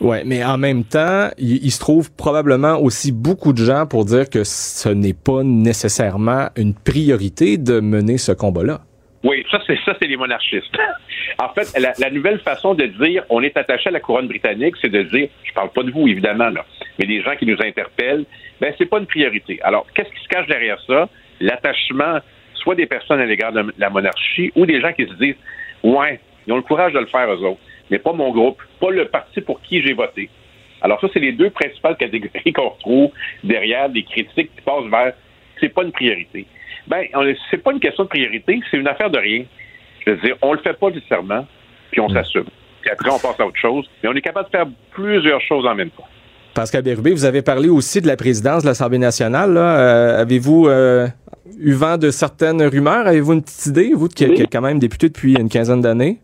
Ouais, 0.00 0.22
mais 0.24 0.42
en 0.42 0.56
même 0.56 0.84
temps, 0.84 1.28
il, 1.38 1.70
se 1.70 1.78
trouve 1.78 2.10
probablement 2.14 2.80
aussi 2.80 3.12
beaucoup 3.12 3.52
de 3.52 3.62
gens 3.62 3.86
pour 3.86 4.06
dire 4.06 4.30
que 4.30 4.44
ce 4.44 4.88
n'est 4.88 5.14
pas 5.14 5.42
nécessairement 5.42 6.48
une 6.56 6.74
priorité 6.74 7.58
de 7.58 7.80
mener 7.80 8.16
ce 8.16 8.32
combat-là. 8.32 8.80
Oui, 9.22 9.44
ça 9.50 9.60
c'est 9.66 9.78
ça 9.84 9.94
c'est 10.00 10.08
les 10.08 10.16
monarchistes. 10.16 10.74
en 11.38 11.50
fait, 11.50 11.78
la, 11.78 12.10
nouvelle 12.10 12.38
façon 12.40 12.74
de 12.74 12.86
dire 12.86 13.24
on 13.28 13.42
est 13.42 13.54
attaché 13.58 13.90
à 13.90 13.92
la 13.92 14.00
couronne 14.00 14.28
britannique, 14.28 14.76
c'est 14.80 14.88
de 14.88 15.02
dire, 15.02 15.28
je 15.44 15.52
parle 15.52 15.70
pas 15.70 15.82
de 15.82 15.90
vous 15.90 16.08
évidemment 16.08 16.48
là, 16.48 16.64
mais 16.98 17.04
des 17.04 17.20
gens 17.20 17.36
qui 17.36 17.44
nous 17.44 17.58
interpellent, 17.60 18.24
ben 18.62 18.72
c'est 18.78 18.86
pas 18.86 18.98
une 18.98 19.06
priorité. 19.06 19.60
Alors, 19.62 19.86
qu'est-ce 19.94 20.08
qui 20.08 20.22
se 20.22 20.28
cache 20.28 20.46
derrière 20.46 20.80
ça? 20.86 21.10
L'attachement 21.40 22.20
soit 22.54 22.74
des 22.74 22.86
personnes 22.86 23.20
à 23.20 23.26
l'égard 23.26 23.52
de 23.52 23.74
la 23.76 23.90
monarchie 23.90 24.50
ou 24.56 24.64
des 24.64 24.80
gens 24.80 24.92
qui 24.94 25.06
se 25.06 25.14
disent 25.14 25.36
ouais, 25.82 26.20
ils 26.46 26.52
ont 26.52 26.56
le 26.56 26.62
courage 26.62 26.94
de 26.94 26.98
le 26.98 27.06
faire 27.06 27.30
eux 27.30 27.44
autres, 27.44 27.60
mais 27.90 27.98
pas 27.98 28.12
mon 28.12 28.30
groupe, 28.30 28.60
pas 28.80 28.90
le 28.90 29.06
parti 29.06 29.40
pour 29.40 29.60
qui 29.62 29.82
j'ai 29.82 29.92
voté. 29.92 30.28
Alors 30.82 31.00
ça, 31.00 31.08
c'est 31.12 31.20
les 31.20 31.32
deux 31.32 31.50
principales 31.50 31.96
catégories 31.98 32.52
qu'on 32.52 32.70
retrouve 32.70 33.10
derrière 33.44 33.88
des 33.88 34.02
critiques 34.02 34.54
qui 34.54 34.62
passent 34.64 34.90
vers 34.90 35.12
c'est 35.60 35.68
pas 35.68 35.82
une 35.82 35.92
priorité. 35.92 36.46
Ben, 36.86 37.04
c'est 37.50 37.62
pas 37.62 37.72
une 37.72 37.80
question 37.80 38.04
de 38.04 38.08
priorité, 38.08 38.60
c'est 38.70 38.78
une 38.78 38.88
affaire 38.88 39.10
de 39.10 39.18
rien. 39.18 39.44
Je 40.04 40.12
veux 40.12 40.16
dire, 40.16 40.36
on 40.40 40.54
le 40.54 40.58
fait 40.60 40.72
pas 40.72 40.90
nécessairement, 40.90 41.46
puis 41.90 42.00
on 42.00 42.08
mm. 42.08 42.14
s'assume. 42.14 42.46
Puis 42.80 42.90
après, 42.90 43.10
on 43.10 43.18
passe 43.18 43.38
à 43.38 43.46
autre 43.46 43.58
chose. 43.58 43.88
Mais 44.02 44.08
on 44.08 44.14
est 44.14 44.22
capable 44.22 44.46
de 44.46 44.50
faire 44.50 44.66
plusieurs 44.92 45.40
choses 45.42 45.66
en 45.66 45.74
même 45.74 45.90
temps. 45.90 46.06
Pascal 46.54 46.82
Bérubé, 46.82 47.12
vous 47.12 47.24
avez 47.24 47.42
parlé 47.42 47.68
aussi 47.68 48.00
de 48.00 48.06
la 48.06 48.16
présidence 48.16 48.62
de 48.62 48.68
l'Assemblée 48.68 48.98
nationale. 48.98 49.56
Euh, 49.56 50.20
avez-vous 50.20 50.66
euh, 50.66 51.06
eu 51.58 51.72
vent 51.72 51.96
de 51.96 52.10
certaines 52.10 52.62
rumeurs? 52.62 53.06
Avez-vous 53.06 53.34
une 53.34 53.42
petite 53.42 53.66
idée, 53.66 53.92
vous, 53.94 54.08
qui, 54.08 54.24
êtes 54.24 54.50
quand 54.50 54.60
même 54.60 54.78
député 54.78 55.08
depuis 55.08 55.34
une 55.34 55.48
quinzaine 55.48 55.80
d'années? 55.80 56.20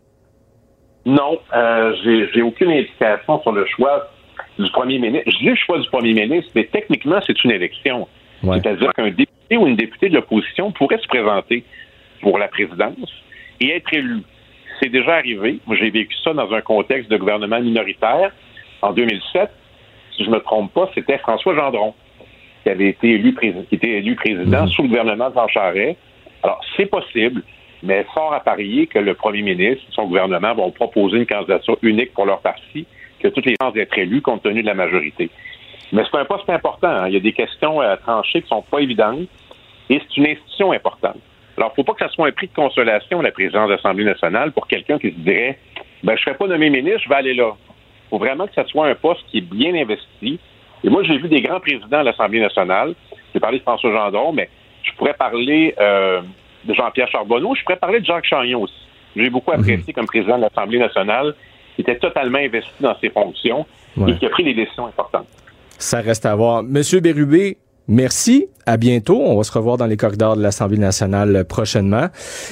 Non, 1.07 1.39
euh, 1.55 1.95
j'ai 2.33 2.41
aucune 2.41 2.69
indication 2.69 3.41
sur 3.41 3.53
le 3.53 3.65
choix 3.65 4.11
du 4.59 4.69
premier 4.71 4.99
ministre. 4.99 5.31
Je 5.31 5.37
dis 5.37 5.45
le 5.45 5.55
choix 5.55 5.79
du 5.79 5.87
premier 5.89 6.13
ministre, 6.13 6.51
mais 6.53 6.65
techniquement, 6.65 7.19
c'est 7.25 7.41
une 7.45 7.51
élection. 7.51 8.09
C'est-à-dire 8.43 8.91
qu'un 8.93 9.09
député 9.09 9.55
ou 9.57 9.67
une 9.67 9.77
députée 9.77 10.09
de 10.09 10.15
l'opposition 10.15 10.73
pourrait 10.73 10.97
se 10.97 11.07
présenter 11.07 11.63
pour 12.21 12.37
la 12.37 12.49
présidence 12.49 13.09
et 13.61 13.69
être 13.69 13.93
élu. 13.93 14.21
C'est 14.81 14.89
déjà 14.89 15.15
arrivé. 15.15 15.59
Moi, 15.65 15.77
j'ai 15.77 15.89
vécu 15.89 16.13
ça 16.25 16.33
dans 16.33 16.51
un 16.51 16.61
contexte 16.61 17.09
de 17.09 17.15
gouvernement 17.15 17.61
minoritaire 17.61 18.33
en 18.81 18.91
2007. 18.91 19.49
Si 20.17 20.25
je 20.25 20.29
me 20.29 20.39
trompe 20.39 20.73
pas, 20.73 20.91
c'était 20.93 21.17
François 21.19 21.55
Gendron 21.55 21.93
qui 22.63 22.69
avait 22.69 22.89
été 22.89 23.11
élu, 23.11 23.33
qui 23.33 23.75
était 23.75 23.99
élu 23.99 24.15
président 24.15 24.65
mmh. 24.65 24.69
sous 24.71 24.81
le 24.81 24.89
gouvernement 24.89 25.29
de 25.29 25.35
Jean 25.35 25.47
Charest. 25.47 25.97
Alors, 26.43 26.59
c'est 26.75 26.87
possible, 26.87 27.43
mais 27.83 28.05
fort 28.13 28.33
à 28.33 28.39
parier 28.39 28.87
que 28.87 28.99
le 28.99 29.13
premier 29.13 29.41
ministre 29.41 29.83
et 29.89 29.93
son 29.93 30.05
gouvernement 30.05 30.53
vont 30.55 30.71
proposer 30.71 31.17
une 31.17 31.25
candidature 31.25 31.77
unique 31.81 32.13
pour 32.13 32.25
leur 32.25 32.39
parti, 32.39 32.85
que 33.19 33.27
toutes 33.27 33.45
les 33.45 33.55
chances 33.61 33.73
d'être 33.73 33.97
élus 33.97 34.21
compte 34.21 34.43
tenu 34.43 34.61
de 34.61 34.67
la 34.67 34.73
majorité? 34.73 35.29
Mais 35.91 36.03
c'est 36.09 36.17
un 36.17 36.25
poste 36.25 36.49
important. 36.49 36.89
Hein. 36.89 37.07
Il 37.07 37.13
y 37.13 37.17
a 37.17 37.21
des 37.21 37.33
questions 37.33 37.79
à 37.79 37.95
trancher 37.97 38.41
qui 38.41 38.47
sont 38.47 38.61
pas 38.61 38.79
évidentes 38.79 39.27
et 39.89 40.01
c'est 40.01 40.17
une 40.17 40.27
institution 40.27 40.71
importante. 40.71 41.17
Alors, 41.55 41.71
ne 41.71 41.75
faut 41.75 41.83
pas 41.83 41.93
que 41.93 42.05
ça 42.05 42.09
soit 42.09 42.27
un 42.27 42.31
prix 42.31 42.47
de 42.47 42.53
consolation, 42.53 43.21
la 43.21 43.31
présidence 43.31 43.67
de 43.67 43.73
l'Assemblée 43.73 44.03
nationale, 44.03 44.51
pour 44.51 44.67
quelqu'un 44.67 44.99
qui 44.99 45.09
se 45.09 45.15
dirait 45.15 45.57
ben, 46.03 46.15
je 46.15 46.21
ne 46.21 46.25
serai 46.25 46.35
pas 46.35 46.47
nommé 46.47 46.69
ministre, 46.69 47.01
je 47.03 47.09
vais 47.09 47.15
aller 47.15 47.33
là. 47.33 47.53
Il 47.59 48.09
faut 48.09 48.19
vraiment 48.19 48.45
que 48.45 48.53
ça 48.53 48.65
soit 48.65 48.87
un 48.87 48.95
poste 48.95 49.25
qui 49.27 49.39
est 49.39 49.41
bien 49.41 49.73
investi. 49.73 50.39
Et 50.83 50.89
moi, 50.89 51.03
j'ai 51.03 51.17
vu 51.17 51.27
des 51.27 51.41
grands 51.41 51.59
présidents 51.59 52.01
de 52.01 52.05
l'Assemblée 52.05 52.39
nationale. 52.39 52.93
J'ai 53.33 53.39
parlé 53.39 53.57
de 53.57 53.63
François 53.63 53.91
Gendron, 53.91 54.31
mais 54.31 54.49
je 54.83 54.91
pourrais 54.93 55.15
parler 55.15 55.73
euh, 55.79 56.21
de 56.67 56.73
Jean-Pierre 56.73 57.09
Charbonneau. 57.09 57.55
Je 57.55 57.63
pourrais 57.63 57.77
parler 57.77 57.99
de 57.99 58.05
Jacques 58.05 58.25
Chagnon 58.25 58.63
aussi. 58.63 58.73
J'ai 59.15 59.29
beaucoup 59.29 59.51
mhm. 59.51 59.59
apprécié 59.59 59.93
comme 59.93 60.05
président 60.05 60.37
de 60.37 60.43
l'Assemblée 60.43 60.79
nationale, 60.79 61.33
qui 61.75 61.81
était 61.81 61.97
totalement 61.97 62.37
investi 62.39 62.71
dans 62.79 62.97
ses 62.99 63.09
fonctions 63.09 63.65
et 64.07 64.15
qui 64.15 64.25
a 64.25 64.29
pris 64.29 64.43
des 64.43 64.53
décisions 64.53 64.85
importantes. 64.85 65.27
Ça 65.79 66.01
reste 66.01 66.25
à 66.25 66.35
voir. 66.35 66.63
Monsieur 66.63 66.99
Bérubé, 66.99 67.57
Merci, 67.89 68.47
à 68.65 68.75
bientôt. 68.75 69.21
On 69.21 69.37
va 69.37 69.43
se 69.45 69.51
revoir 69.53 69.77
dans 69.77 69.85
les 69.85 69.95
corridors 69.95 70.35
de 70.35 70.41
l'Assemblée 70.41 70.77
nationale 70.77 71.45
prochainement. 71.45 72.07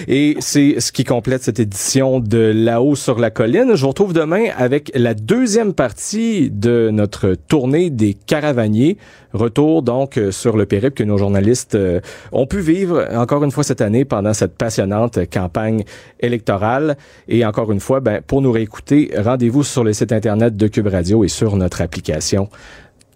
Et 0.08 0.38
c'est 0.39 0.80
ce 0.80 0.93
qui 0.93 1.04
complète 1.04 1.43
cette 1.43 1.60
édition 1.60 2.21
de 2.21 2.54
Là-haut 2.56 2.95
sur 2.95 3.19
la 3.19 3.32
colline. 3.32 3.76
Je 3.76 3.82
vous 3.82 3.89
retrouve 3.89 4.13
demain 4.13 4.45
avec 4.58 4.93
la 4.95 5.13
deuxième 5.13 5.74
partie 5.74 6.50
de 6.50 6.89
notre 6.89 7.36
tournée 7.36 7.89
des 7.89 8.13
caravaniers. 8.13 8.98
Retour 9.34 9.82
donc 9.82 10.17
sur 10.32 10.56
le 10.56 10.65
périple 10.65 10.95
que 10.95 11.04
nos 11.04 11.17
journalistes 11.17 11.76
euh, 11.76 12.00
ont 12.32 12.48
pu 12.48 12.62
vivre 12.62 13.06
encore 13.13 13.43
une 13.43 13.52
fois 13.52 13.65
cette 13.65 13.82
année 13.82 14.06
pendant 14.06 14.34
cette 14.34 14.56
passionnante 14.56 15.19
campagne 15.30 15.84
électorale. 16.21 16.95
Et 17.28 17.45
encore 17.45 17.74
une 17.74 17.82
fois, 17.82 18.00
ben, 18.00 18.21
pour 18.26 18.41
nous 18.41 18.54
réécouter, 18.54 19.12
rendez-vous 19.17 19.65
sur 19.65 19.84
le 19.84 19.91
site 19.91 20.13
internet 20.13 20.56
de 20.56 20.67
Cube 20.69 20.88
Radio 20.88 21.26
et 21.26 21.28
sur 21.28 21.58
notre 21.58 21.82
application. 21.82 22.48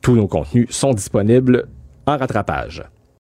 Tous 0.01 0.17
nos 0.17 0.27
contenus 0.27 0.67
sont 0.69 0.93
disponibles 0.93 1.65
en 2.05 2.17
rattrapage. 2.17 2.98